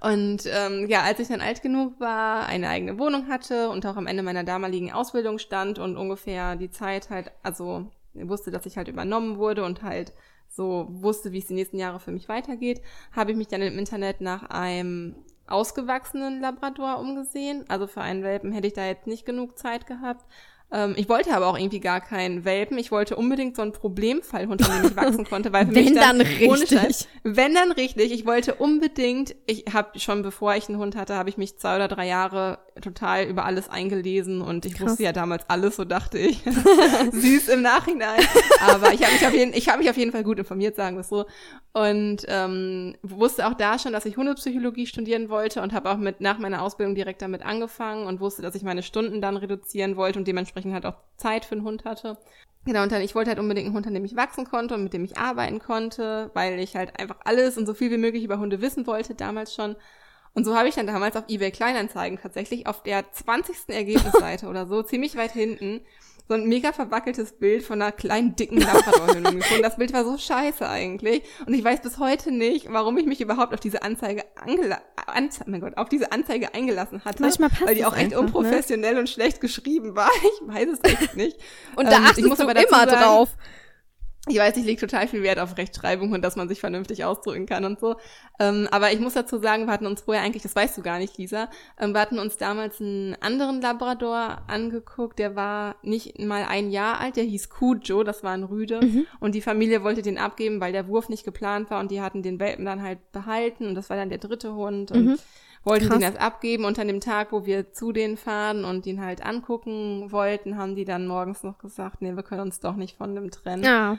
[0.00, 3.96] Und ähm, ja, als ich dann alt genug war, eine eigene Wohnung hatte und auch
[3.96, 7.90] am Ende meiner damaligen Ausbildung stand und ungefähr die Zeit halt, also
[8.26, 10.12] wusste, dass ich halt übernommen wurde und halt
[10.48, 12.80] so wusste, wie es die nächsten Jahre für mich weitergeht,
[13.12, 15.14] habe ich mich dann im Internet nach einem
[15.46, 17.64] ausgewachsenen Labrador umgesehen.
[17.68, 20.24] Also für einen Welpen hätte ich da jetzt nicht genug Zeit gehabt.
[20.70, 22.76] Ähm, ich wollte aber auch irgendwie gar keinen Welpen.
[22.76, 25.94] Ich wollte unbedingt so einen Problemfallhund, an dem ich wachsen konnte, weil für wenn mich
[25.94, 26.78] dann, dann richtig.
[26.78, 28.12] Scheiß, wenn dann richtig.
[28.12, 31.76] Ich wollte unbedingt, ich habe schon bevor ich einen Hund hatte, habe ich mich zwei
[31.76, 34.90] oder drei Jahre total über alles eingelesen und ich Krass.
[34.90, 36.42] wusste ja damals alles, so dachte ich.
[37.12, 38.20] Süß im Nachhinein.
[38.68, 40.96] Aber ich habe mich, auf jeden, ich hab mich auf jeden Fall gut informiert, sagen
[40.96, 41.26] wir es so.
[41.72, 46.20] Und ähm, wusste auch da schon, dass ich Hundepsychologie studieren wollte und habe auch mit
[46.20, 50.18] nach meiner Ausbildung direkt damit angefangen und wusste, dass ich meine Stunden dann reduzieren wollte
[50.18, 52.18] und dementsprechend halt auch Zeit für einen Hund hatte.
[52.64, 54.82] Genau, und dann, ich wollte halt unbedingt einen Hund, an dem ich wachsen konnte und
[54.82, 58.24] mit dem ich arbeiten konnte, weil ich halt einfach alles und so viel wie möglich
[58.24, 59.76] über Hunde wissen wollte, damals schon.
[60.34, 63.74] Und so habe ich dann damals auf eBay Kleinanzeigen tatsächlich auf der 20.
[63.74, 65.80] Ergebnisseite oder so, ziemlich weit hinten,
[66.28, 69.62] so ein mega verwackeltes Bild von einer kleinen, dicken Labrador-Hündin gefunden.
[69.62, 71.22] Das Bild war so scheiße eigentlich.
[71.46, 75.44] Und ich weiß bis heute nicht, warum ich mich überhaupt auf diese Anzeige angela Anze
[75.46, 77.22] mein Gott, auf diese Anzeige eingelassen hatte.
[77.22, 78.26] Manchmal passt Weil die auch echt einfach, ne?
[78.26, 79.00] unprofessionell ne?
[79.00, 80.10] und schlecht geschrieben war.
[80.18, 81.38] Ich weiß es echt nicht.
[81.76, 83.30] und da ähm, achtest du immer sagen, drauf
[84.28, 87.46] ich weiß, ich lege total viel Wert auf Rechtschreibung und dass man sich vernünftig ausdrücken
[87.46, 87.96] kann und so.
[88.38, 90.98] Ähm, aber ich muss dazu sagen, wir hatten uns vorher eigentlich, das weißt du gar
[90.98, 91.48] nicht, Lisa,
[91.78, 97.00] ähm, wir hatten uns damals einen anderen Labrador angeguckt, der war nicht mal ein Jahr
[97.00, 98.80] alt, der hieß Cujo, das war ein Rüde.
[98.82, 99.06] Mhm.
[99.20, 102.22] Und die Familie wollte den abgeben, weil der Wurf nicht geplant war und die hatten
[102.22, 105.18] den Welpen dann halt behalten und das war dann der dritte Hund und mhm.
[105.64, 105.98] wollten Krass.
[105.98, 109.24] den erst abgeben und an dem Tag, wo wir zu denen fahren und ihn halt
[109.24, 113.14] angucken wollten, haben die dann morgens noch gesagt, nee, wir können uns doch nicht von
[113.14, 113.64] dem trennen.
[113.64, 113.98] Ja.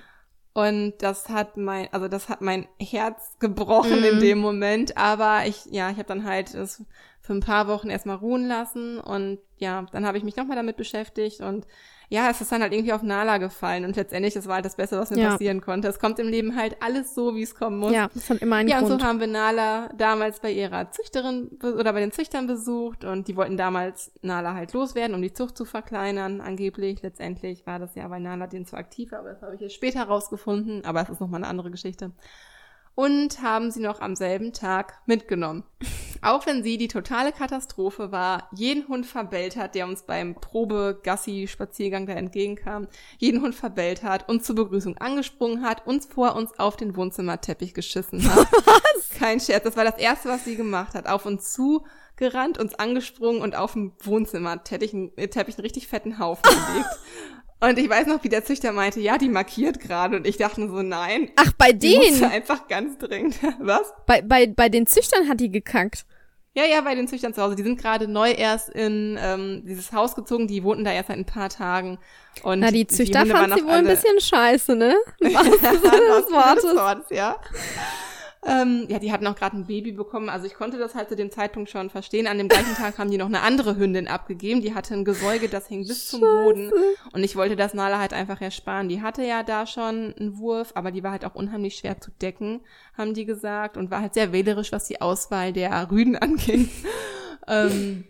[0.60, 4.06] Und das hat mein, also das hat mein Herz gebrochen mhm.
[4.06, 4.98] in dem Moment.
[4.98, 6.84] Aber ich, ja, ich habe dann halt das
[7.22, 9.00] für ein paar Wochen erstmal ruhen lassen.
[9.00, 11.66] Und ja, dann habe ich mich nochmal damit beschäftigt und
[12.12, 14.76] ja, es ist dann halt irgendwie auf Nala gefallen und letztendlich, das war halt das
[14.76, 15.30] Beste, was mir Ja.
[15.32, 15.88] passieren konnte.
[15.88, 17.94] Es kommt im Leben halt alles so, wie es kommen muss.
[17.94, 19.02] Ja, das hat immer einen Ja, und Grund.
[19.02, 23.36] so haben wir Nala damals bei ihrer Züchterin oder bei den Züchtern besucht und die
[23.36, 27.02] wollten damals Nala halt loswerden, um die Zucht zu verkleinern, angeblich.
[27.04, 30.04] Letztendlich war das ja bei Nala denen zu aktiv, aber das habe ich jetzt später
[30.04, 32.12] rausgefunden, aber es ist nochmal eine andere Geschichte.
[32.96, 35.64] Und haben sie noch am selben Tag mitgenommen.
[36.22, 42.08] Auch wenn sie die totale Katastrophe war, jeden Hund verbellt hat, der uns beim Probe-Gassi-Spaziergang
[42.08, 42.88] da entgegenkam,
[43.18, 47.74] jeden Hund verbellt hat, uns zur Begrüßung angesprungen hat, uns vor uns auf den Wohnzimmerteppich
[47.74, 48.48] geschissen hat.
[48.66, 49.10] Was?
[49.18, 51.08] Kein Scherz, das war das Erste, was sie gemacht hat.
[51.08, 51.86] Auf uns zu
[52.16, 56.90] gerannt, uns angesprungen und auf dem Wohnzimmerteppich einen, äh, Teppich einen richtig fetten Haufen gelegt.
[57.62, 60.16] Und ich weiß noch, wie der Züchter meinte, ja, die markiert gerade.
[60.16, 63.38] Und ich dachte nur so, nein, Ach, bei die denen, einfach ganz dringend.
[63.60, 63.94] Was?
[64.06, 66.06] bei, bei, bei den Züchtern hat die gekackt.
[66.54, 67.56] Ja, ja, bei den Züchtern zu Hause.
[67.56, 70.48] Die sind gerade neu erst in ähm, dieses Haus gezogen.
[70.48, 72.00] Die wohnten da erst seit ein paar Tagen.
[72.44, 74.96] Und Na, die Züchter Hunde waren fand sie wohl ein bisschen scheiße, ne?
[75.20, 76.76] Was Was des Wortes.
[76.76, 77.36] Wortes, ja.
[78.46, 80.30] Ähm, ja, die hatten auch gerade ein Baby bekommen.
[80.30, 82.26] Also ich konnte das halt zu dem Zeitpunkt schon verstehen.
[82.26, 84.62] An dem gleichen Tag haben die noch eine andere Hündin abgegeben.
[84.62, 86.72] Die hatte ein Gesäuge, das hing bis zum Boden.
[87.12, 88.88] Und ich wollte das Nala halt einfach ersparen.
[88.88, 92.12] Die hatte ja da schon einen Wurf, aber die war halt auch unheimlich schwer zu
[92.12, 92.62] decken,
[92.98, 93.76] haben die gesagt.
[93.76, 96.70] Und war halt sehr wählerisch, was die Auswahl der Rüden anging.
[97.48, 98.06] ähm,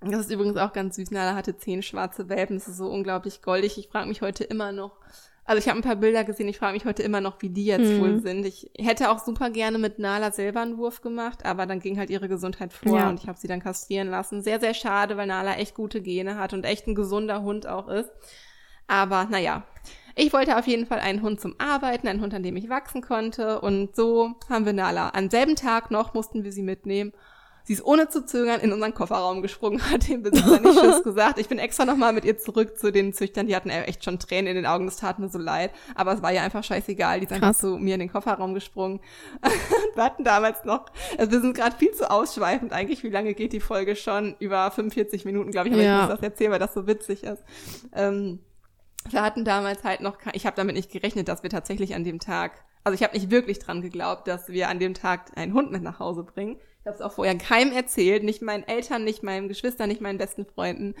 [0.00, 1.10] das ist übrigens auch ganz süß.
[1.10, 2.58] Nala hatte zehn schwarze Welpen.
[2.58, 3.76] Das ist so unglaublich goldig.
[3.76, 4.92] Ich frage mich heute immer noch.
[5.46, 6.48] Also ich habe ein paar Bilder gesehen.
[6.48, 8.00] Ich frage mich heute immer noch, wie die jetzt Mhm.
[8.00, 8.46] wohl sind.
[8.46, 12.08] Ich hätte auch super gerne mit Nala selber einen Wurf gemacht, aber dann ging halt
[12.10, 13.08] ihre Gesundheit vor Ja.
[13.10, 14.42] und ich habe sie dann kastrieren lassen.
[14.42, 17.88] Sehr, sehr schade, weil Nala echt gute Gene hat und echt ein gesunder Hund auch
[17.88, 18.10] ist.
[18.86, 19.64] Aber naja,
[20.14, 23.02] ich wollte auf jeden Fall einen Hund zum Arbeiten, einen Hund, an dem ich wachsen
[23.02, 23.60] konnte.
[23.60, 25.10] Und so haben wir Nala.
[25.14, 27.12] Am selben Tag noch mussten wir sie mitnehmen.
[27.66, 31.38] Sie ist ohne zu zögern in unseren Kofferraum gesprungen, hat dem Besitzer nicht Tschüss gesagt.
[31.38, 33.46] Ich bin extra nochmal mit ihr zurück zu den Züchtern.
[33.46, 34.84] Die hatten echt schon Tränen in den Augen.
[34.84, 35.70] Das tat mir so leid.
[35.94, 37.20] Aber es war ja einfach scheißegal.
[37.20, 37.58] Die einfach Krass.
[37.60, 39.00] zu mir in den Kofferraum gesprungen.
[39.94, 40.86] wir hatten damals noch,
[41.16, 43.02] also wir sind gerade viel zu ausschweifend eigentlich.
[43.02, 44.36] Wie lange geht die Folge schon?
[44.40, 45.74] Über 45 Minuten, glaube ich.
[45.74, 45.94] Aber Ja.
[46.02, 47.42] ich muss das erzählen, weil das so witzig ist.
[47.94, 48.40] Ähm,
[49.10, 52.20] wir hatten damals halt noch, ich habe damit nicht gerechnet, dass wir tatsächlich an dem
[52.20, 55.72] Tag, also ich habe nicht wirklich dran geglaubt, dass wir an dem Tag einen Hund
[55.72, 56.56] mit nach Hause bringen.
[56.84, 60.18] Ich habe es auch vorher keinem erzählt, nicht meinen Eltern, nicht meinen Geschwistern, nicht meinen
[60.18, 60.94] besten Freunden.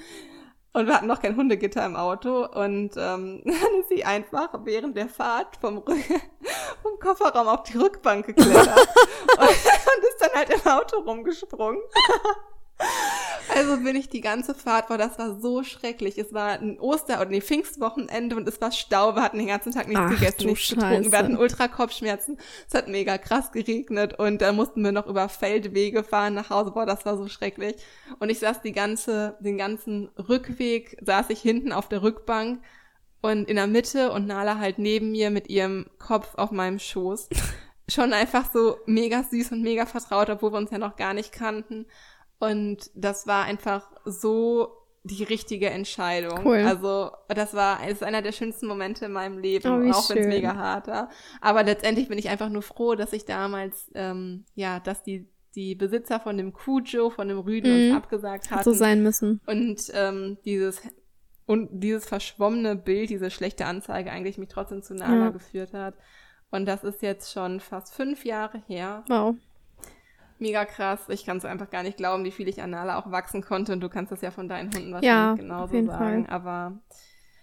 [0.72, 4.96] Und wir hatten noch kein Hundegitter im Auto und ähm, dann ist sie einfach während
[4.96, 5.98] der Fahrt vom, Rück
[6.82, 8.66] vom Kofferraum auf die Rückbank geklettert
[9.38, 11.82] und, und ist dann halt im Auto rumgesprungen.
[13.54, 16.18] Also bin ich die ganze Fahrt, boah, das war so schrecklich.
[16.18, 19.14] Es war ein Oster- oder nee, Pfingstwochenende und es war Stau.
[19.14, 20.94] Wir hatten den ganzen Tag nichts Ach, gegessen, nichts getrunken.
[20.96, 21.12] Scheiße.
[21.12, 22.38] Wir hatten Ultra-Kopfschmerzen.
[22.66, 26.72] Es hat mega krass geregnet und dann mussten wir noch über Feldwege fahren nach Hause.
[26.72, 27.76] Boah, das war so schrecklich.
[28.18, 32.60] Und ich saß die ganze, den ganzen Rückweg, saß ich hinten auf der Rückbank
[33.20, 37.28] und in der Mitte und Nala halt neben mir mit ihrem Kopf auf meinem Schoß.
[37.88, 41.32] Schon einfach so mega süß und mega vertraut, obwohl wir uns ja noch gar nicht
[41.32, 41.86] kannten.
[42.50, 44.68] Und das war einfach so
[45.06, 46.46] die richtige Entscheidung.
[46.46, 46.58] Cool.
[46.66, 50.18] Also das war es ist einer der schönsten Momente in meinem Leben, Oh, auch wenn
[50.18, 51.10] es mega hart war.
[51.42, 55.74] Aber letztendlich bin ich einfach nur froh, dass ich damals, ähm, ja, dass die die
[55.76, 57.86] Besitzer von dem Cujo, von dem Rüden Mhm.
[57.90, 58.56] uns abgesagt hatten.
[58.56, 59.40] Hat so sein müssen.
[59.46, 60.80] Und ähm, dieses
[61.46, 65.30] und dieses verschwommene Bild, diese schlechte Anzeige eigentlich mich trotzdem zu Nala Ja.
[65.30, 65.94] geführt hat.
[66.50, 69.04] Und das ist jetzt schon fast fünf Jahre her.
[69.08, 69.34] Wow.
[70.38, 71.00] Mega krass.
[71.08, 73.72] Ich kann es einfach gar nicht glauben, wie viel ich an Nala auch wachsen konnte.
[73.72, 76.26] Und du kannst das ja von deinen Hunden wahrscheinlich Ja, auf genauso jeden sagen.
[76.26, 76.34] Fall.
[76.34, 76.72] Aber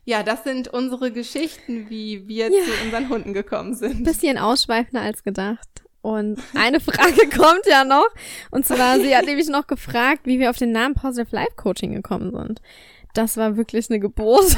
[0.03, 2.63] ja, das sind unsere Geschichten, wie wir Ja.
[2.65, 4.03] zu unseren Hunden gekommen sind.
[4.03, 5.67] Bisschen ausschweifender als gedacht.
[6.01, 8.07] Und eine Frage kommt ja noch.
[8.49, 11.93] Und zwar, sie hat nämlich noch gefragt, wie wir auf den Namen Positive Life Coaching
[11.93, 12.61] gekommen sind.
[13.13, 14.57] Das war wirklich eine Geburt.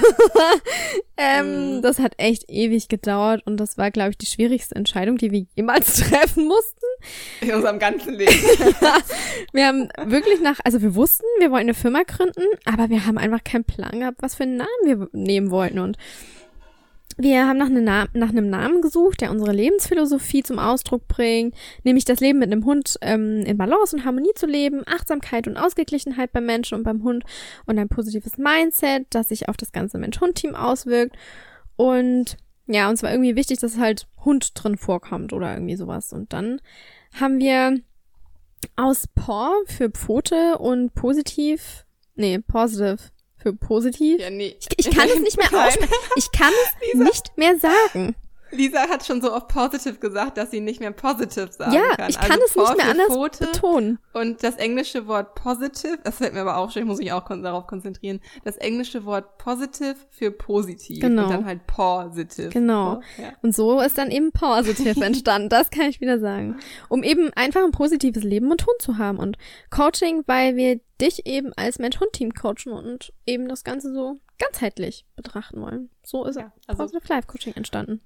[1.18, 1.82] ähm, Mhm.
[1.82, 5.46] Das hat echt ewig gedauert und das war, glaube ich, die schwierigste Entscheidung, die wir
[5.56, 6.86] jemals treffen mussten.
[7.42, 8.32] In unserem ganzen Leben.
[9.52, 13.18] Wir haben wirklich nach, also wir wussten, wir wollten eine Firma gründen, aber wir haben
[13.18, 15.80] einfach keinen Plan gehabt, was für einen Namen wir nehmen wollten.
[15.80, 15.98] Und
[17.18, 21.56] wir haben nach, einem Na- nach einem Namen gesucht, der unsere Lebensphilosophie zum Ausdruck bringt,
[21.84, 25.58] nämlich das Leben mit einem Hund ähm, in Balance und Harmonie zu leben, Achtsamkeit und
[25.58, 27.24] Ausgeglichenheit beim Menschen und beim Hund
[27.66, 31.16] und ein positives Mindset, das sich auf das ganze Mensch-Hund-Team auswirkt.
[31.76, 32.38] Und
[32.68, 36.14] ja, uns war irgendwie wichtig, dass halt Hund drin vorkommt oder irgendwie sowas.
[36.14, 36.62] Und dann
[37.20, 37.80] haben wir
[38.76, 41.86] aus Paw für Pfote und positiv,
[42.16, 42.98] nee, positive
[43.44, 44.20] für positiv.
[44.20, 44.56] ja, nee.
[44.60, 45.94] Ich, ich kann es nicht mehr aussprechen.
[46.16, 48.16] Ich kann es nicht mehr sagen.
[48.54, 52.10] Lisa hat schon so oft positive gesagt, dass sie nicht mehr positive sagen ja, kann.
[52.10, 54.00] ich kann also es nicht mehr anders Pfote betonen.
[54.14, 57.28] Und das englische Wort positive, das fällt mir aber auch schon, ich muss mich auch
[57.28, 58.20] darauf konzentrieren.
[58.44, 61.00] Das englische Wort positive für positiv.
[61.02, 61.24] Genau.
[61.24, 62.50] Und dann halt positive.
[62.50, 63.02] Genau.
[63.18, 63.34] Ja.
[63.42, 65.50] Und so ist dann eben Positive entstanden.
[65.50, 66.60] Das kann ich wieder sagen.
[66.90, 69.18] Um eben einfach ein positives Leben und Hund zu haben.
[69.20, 69.38] Und
[69.70, 75.62] Coaching, weil wir dich eben als Mensch-Hund-Team coachen und eben das Ganze so ganzheitlich betrachten
[75.62, 75.90] wollen.
[76.04, 78.02] So ist Ja, also- Positive Life Coaching entstanden.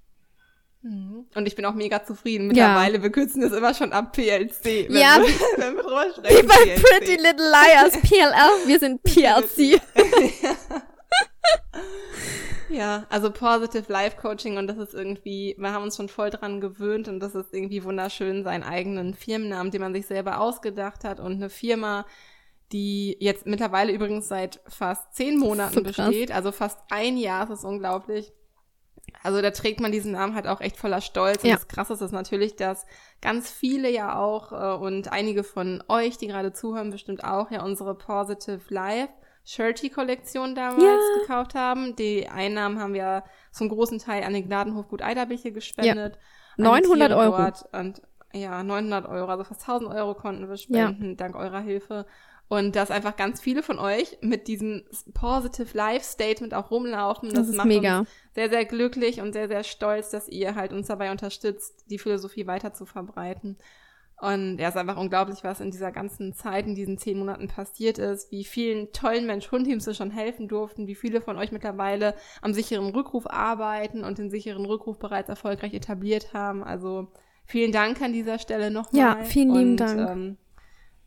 [0.84, 2.48] Und ich bin auch mega zufrieden.
[2.48, 4.88] Mittlerweile, wir kürzen das immer schon ab PLC.
[4.90, 6.48] Wenn Ja, wir, wenn wir drüber Wie sprechen.
[6.48, 6.82] bei PLC.
[6.84, 9.82] Pretty Little Liars, PLL, wir sind PLC.
[12.70, 16.60] Ja, also Positive Life Coaching und das ist irgendwie, wir haben uns schon voll dran
[16.60, 21.20] gewöhnt und das ist irgendwie wunderschön, seinen eigenen Firmennamen, den man sich selber ausgedacht hat
[21.22, 22.06] und eine Firma,
[22.74, 27.60] die jetzt mittlerweile übrigens seit fast zehn Monaten So besteht, also fast ein Jahr, das
[27.60, 28.34] ist unglaublich.
[29.24, 31.44] Also da trägt man diesen Namen halt auch echt voller Stolz.
[31.44, 31.56] Und Ja.
[31.56, 32.86] das Krasse ist natürlich, dass
[33.22, 37.64] ganz viele ja auch äh, und einige von euch, die gerade zuhören, bestimmt auch ja
[37.64, 39.10] unsere Positive Life
[39.46, 41.20] Shirty-Kollektion damals Ja.
[41.22, 41.96] gekauft haben.
[41.96, 46.18] Die Einnahmen haben wir zum großen Teil an den Gnadenhof Gut Eiderbiche gespendet.
[46.58, 47.52] Die 900 Tiere Euro.
[47.74, 48.02] Und
[48.40, 52.06] ja, 900 Euro, also fast 1000 Euro konnten wir spenden, dank eurer Hilfe.
[52.50, 57.30] Und dass einfach ganz viele von euch mit diesem Positive Life Statement auch rumlaufen.
[57.34, 58.00] Das ist macht mega.
[58.00, 62.00] uns sehr, sehr glücklich und sehr, sehr stolz, dass ihr halt uns dabei unterstützt, die
[62.00, 63.58] Philosophie weiter zu verbreiten.
[64.20, 67.48] Und ja, es ist einfach unglaublich, was in dieser ganzen Zeit, in diesen zehn Monaten
[67.50, 72.16] passiert ist, wie vielen tollen Mensch-Hund-Teams wir schon helfen durften, wie viele von euch mittlerweile
[72.42, 76.64] am sicheren Rückruf arbeiten und den sicheren Rückruf bereits erfolgreich etabliert haben.
[76.64, 77.10] Also
[77.48, 79.00] vielen Dank an dieser Stelle nochmal.
[79.02, 80.00] Ja, vielen lieben und, Dank.
[80.10, 80.38] Ähm,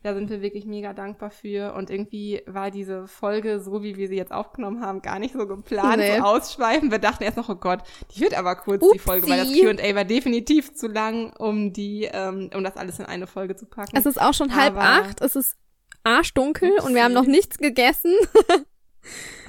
[0.03, 1.73] da sind wir wirklich mega dankbar für.
[1.75, 5.45] Und irgendwie war diese Folge, so wie wir sie jetzt aufgenommen haben, gar nicht so
[5.45, 6.17] geplant, Nee.
[6.17, 6.89] so ausschweifen.
[6.89, 7.81] Wir dachten erst noch, oh Gott,
[8.15, 8.99] die wird aber kurz, die Upsi.
[8.99, 13.05] Folge, weil das Q&A war definitiv zu lang, um die, ähm, um das alles in
[13.05, 13.95] eine Folge zu packen.
[13.95, 15.55] Es ist auch schon halb Aber- acht, es ist
[16.03, 17.23] arschdunkel und wir haben Upsi.
[17.27, 18.11] noch nichts gegessen.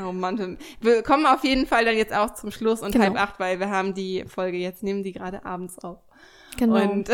[0.07, 3.05] oh Mann, wir- wir kommen auf jeden Fall dann jetzt auch zum Schluss und Genau.
[3.07, 5.99] halb acht, weil wir haben die Folge jetzt, nehmen die gerade abends auf.
[6.59, 6.81] Genau.
[6.91, 7.09] Und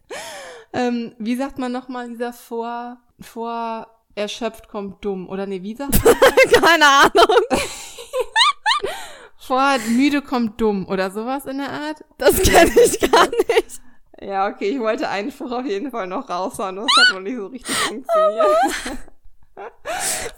[0.72, 6.04] ähm, wie sagt man nochmal, dieser vor, vor erschöpft kommt dumm, oder nee, wie sagt
[6.04, 6.14] man?
[6.62, 7.36] Keine Ahnung.
[9.38, 12.04] vor müde kommt dumm, oder sowas in der Art?
[12.18, 13.80] Das kenne ich gar nicht.
[14.20, 17.36] Ja, okay, ich wollte einen Spruch auf jeden Fall noch raushauen, das hat noch nicht
[17.36, 18.56] so richtig funktioniert.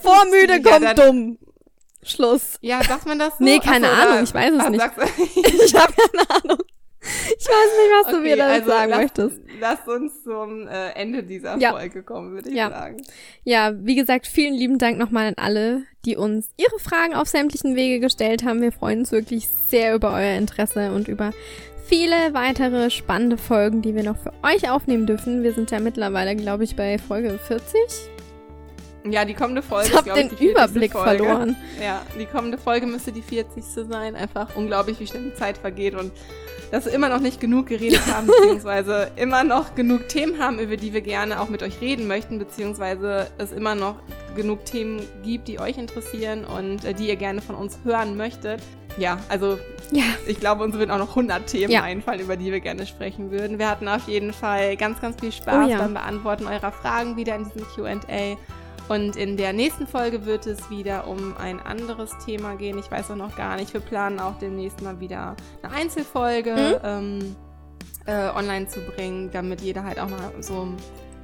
[0.00, 1.38] Vormüde Ja, kommt dann- dumm.
[2.06, 2.58] Schluss.
[2.60, 3.44] Ja, sagt man das so?
[3.44, 5.64] Nee, keine Ach so, Ahnung, ich weiß es nicht.
[5.64, 6.58] Ich habe keine Ahnung.
[7.38, 9.40] Ich weiß nicht, was du mir damit sagen lass, möchtest.
[9.60, 11.70] Lass uns zum äh, Ende dieser Ja.
[11.72, 12.70] Folge kommen, würde ich Ja.
[12.70, 13.02] sagen.
[13.44, 17.76] Ja, wie gesagt, vielen lieben Dank nochmal an alle, die uns ihre Fragen auf sämtlichen
[17.76, 18.62] Wege gestellt haben.
[18.62, 21.32] Wir freuen uns wirklich sehr über euer Interesse und über
[21.86, 25.42] viele weitere spannende Folgen, die wir noch für euch aufnehmen dürfen.
[25.42, 28.13] Wir sind ja mittlerweile, glaube ich, bei Folge 40.
[29.08, 30.50] Ja, die kommende Folge Ich habe den die 40.
[30.50, 31.08] Überblick Folge.
[31.24, 31.56] verloren.
[31.82, 33.62] Ja, die kommende Folge müsste die 40.
[33.90, 34.16] sein.
[34.16, 36.10] Einfach unglaublich, wie schnell die Zeit vergeht und
[36.70, 40.76] dass wir immer noch nicht genug geredet haben, beziehungsweise immer noch genug Themen haben, über
[40.78, 43.96] die wir gerne auch mit euch reden möchten, beziehungsweise es immer noch
[44.34, 48.60] genug Themen gibt, die euch interessieren und äh, die ihr gerne von uns hören möchtet.
[48.96, 49.58] Ja, also
[49.90, 51.82] Ja, ich glaube, uns würden auch noch 100 Themen Ja.
[51.82, 53.58] einfallen, über die wir gerne sprechen würden.
[53.58, 55.78] Wir hatten auf jeden Fall ganz, ganz viel Spaß Oh ja.
[55.78, 58.36] beim Beantworten eurer Fragen wieder in diesem Q&A.
[58.88, 62.78] Und in der nächsten Folge wird es wieder um ein anderes Thema gehen.
[62.78, 63.72] Ich weiß auch noch gar nicht.
[63.72, 67.34] Wir planen auch demnächst mal wieder eine Einzelfolge ähm,
[68.06, 70.68] äh, online zu bringen, damit jeder halt auch mal so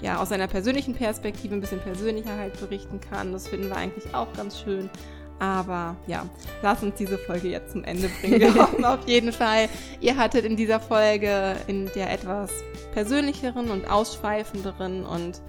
[0.02, 3.32] ja, aus seiner persönlichen Perspektive ein bisschen persönlicher halt berichten kann.
[3.32, 4.88] Das finden wir eigentlich auch ganz schön.
[5.38, 6.26] Aber ja,
[6.62, 8.40] lass uns diese Folge jetzt zum Ende bringen.
[8.40, 9.68] Wir hoffen auf jeden Fall,
[10.00, 12.50] ihr hattet in dieser Folge, in der etwas
[12.92, 15.40] persönlicheren und ausschweifenderen und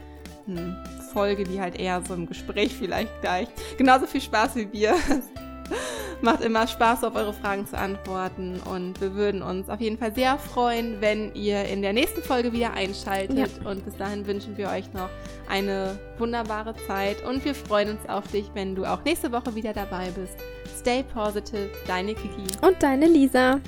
[0.45, 0.75] hm,
[1.11, 3.47] Folge, die halt eher so im Gespräch vielleicht gleich,
[3.77, 4.95] genauso viel Spaß wie wir.
[6.21, 8.59] Macht immer Spaß, auf eure Fragen zu antworten.
[8.69, 12.53] Und wir würden uns auf jeden Fall sehr freuen, wenn ihr in der nächsten Folge
[12.53, 13.65] wieder einschaltet.
[13.65, 15.09] Und bis dahin wünschen wir euch noch
[15.49, 17.25] eine wunderbare Zeit.
[17.25, 20.35] Und wir freuen uns auf dich, wenn du auch nächste Woche wieder dabei bist.
[20.77, 22.45] Stay positive, deine Kiki.
[22.61, 23.59] und deine Lisa.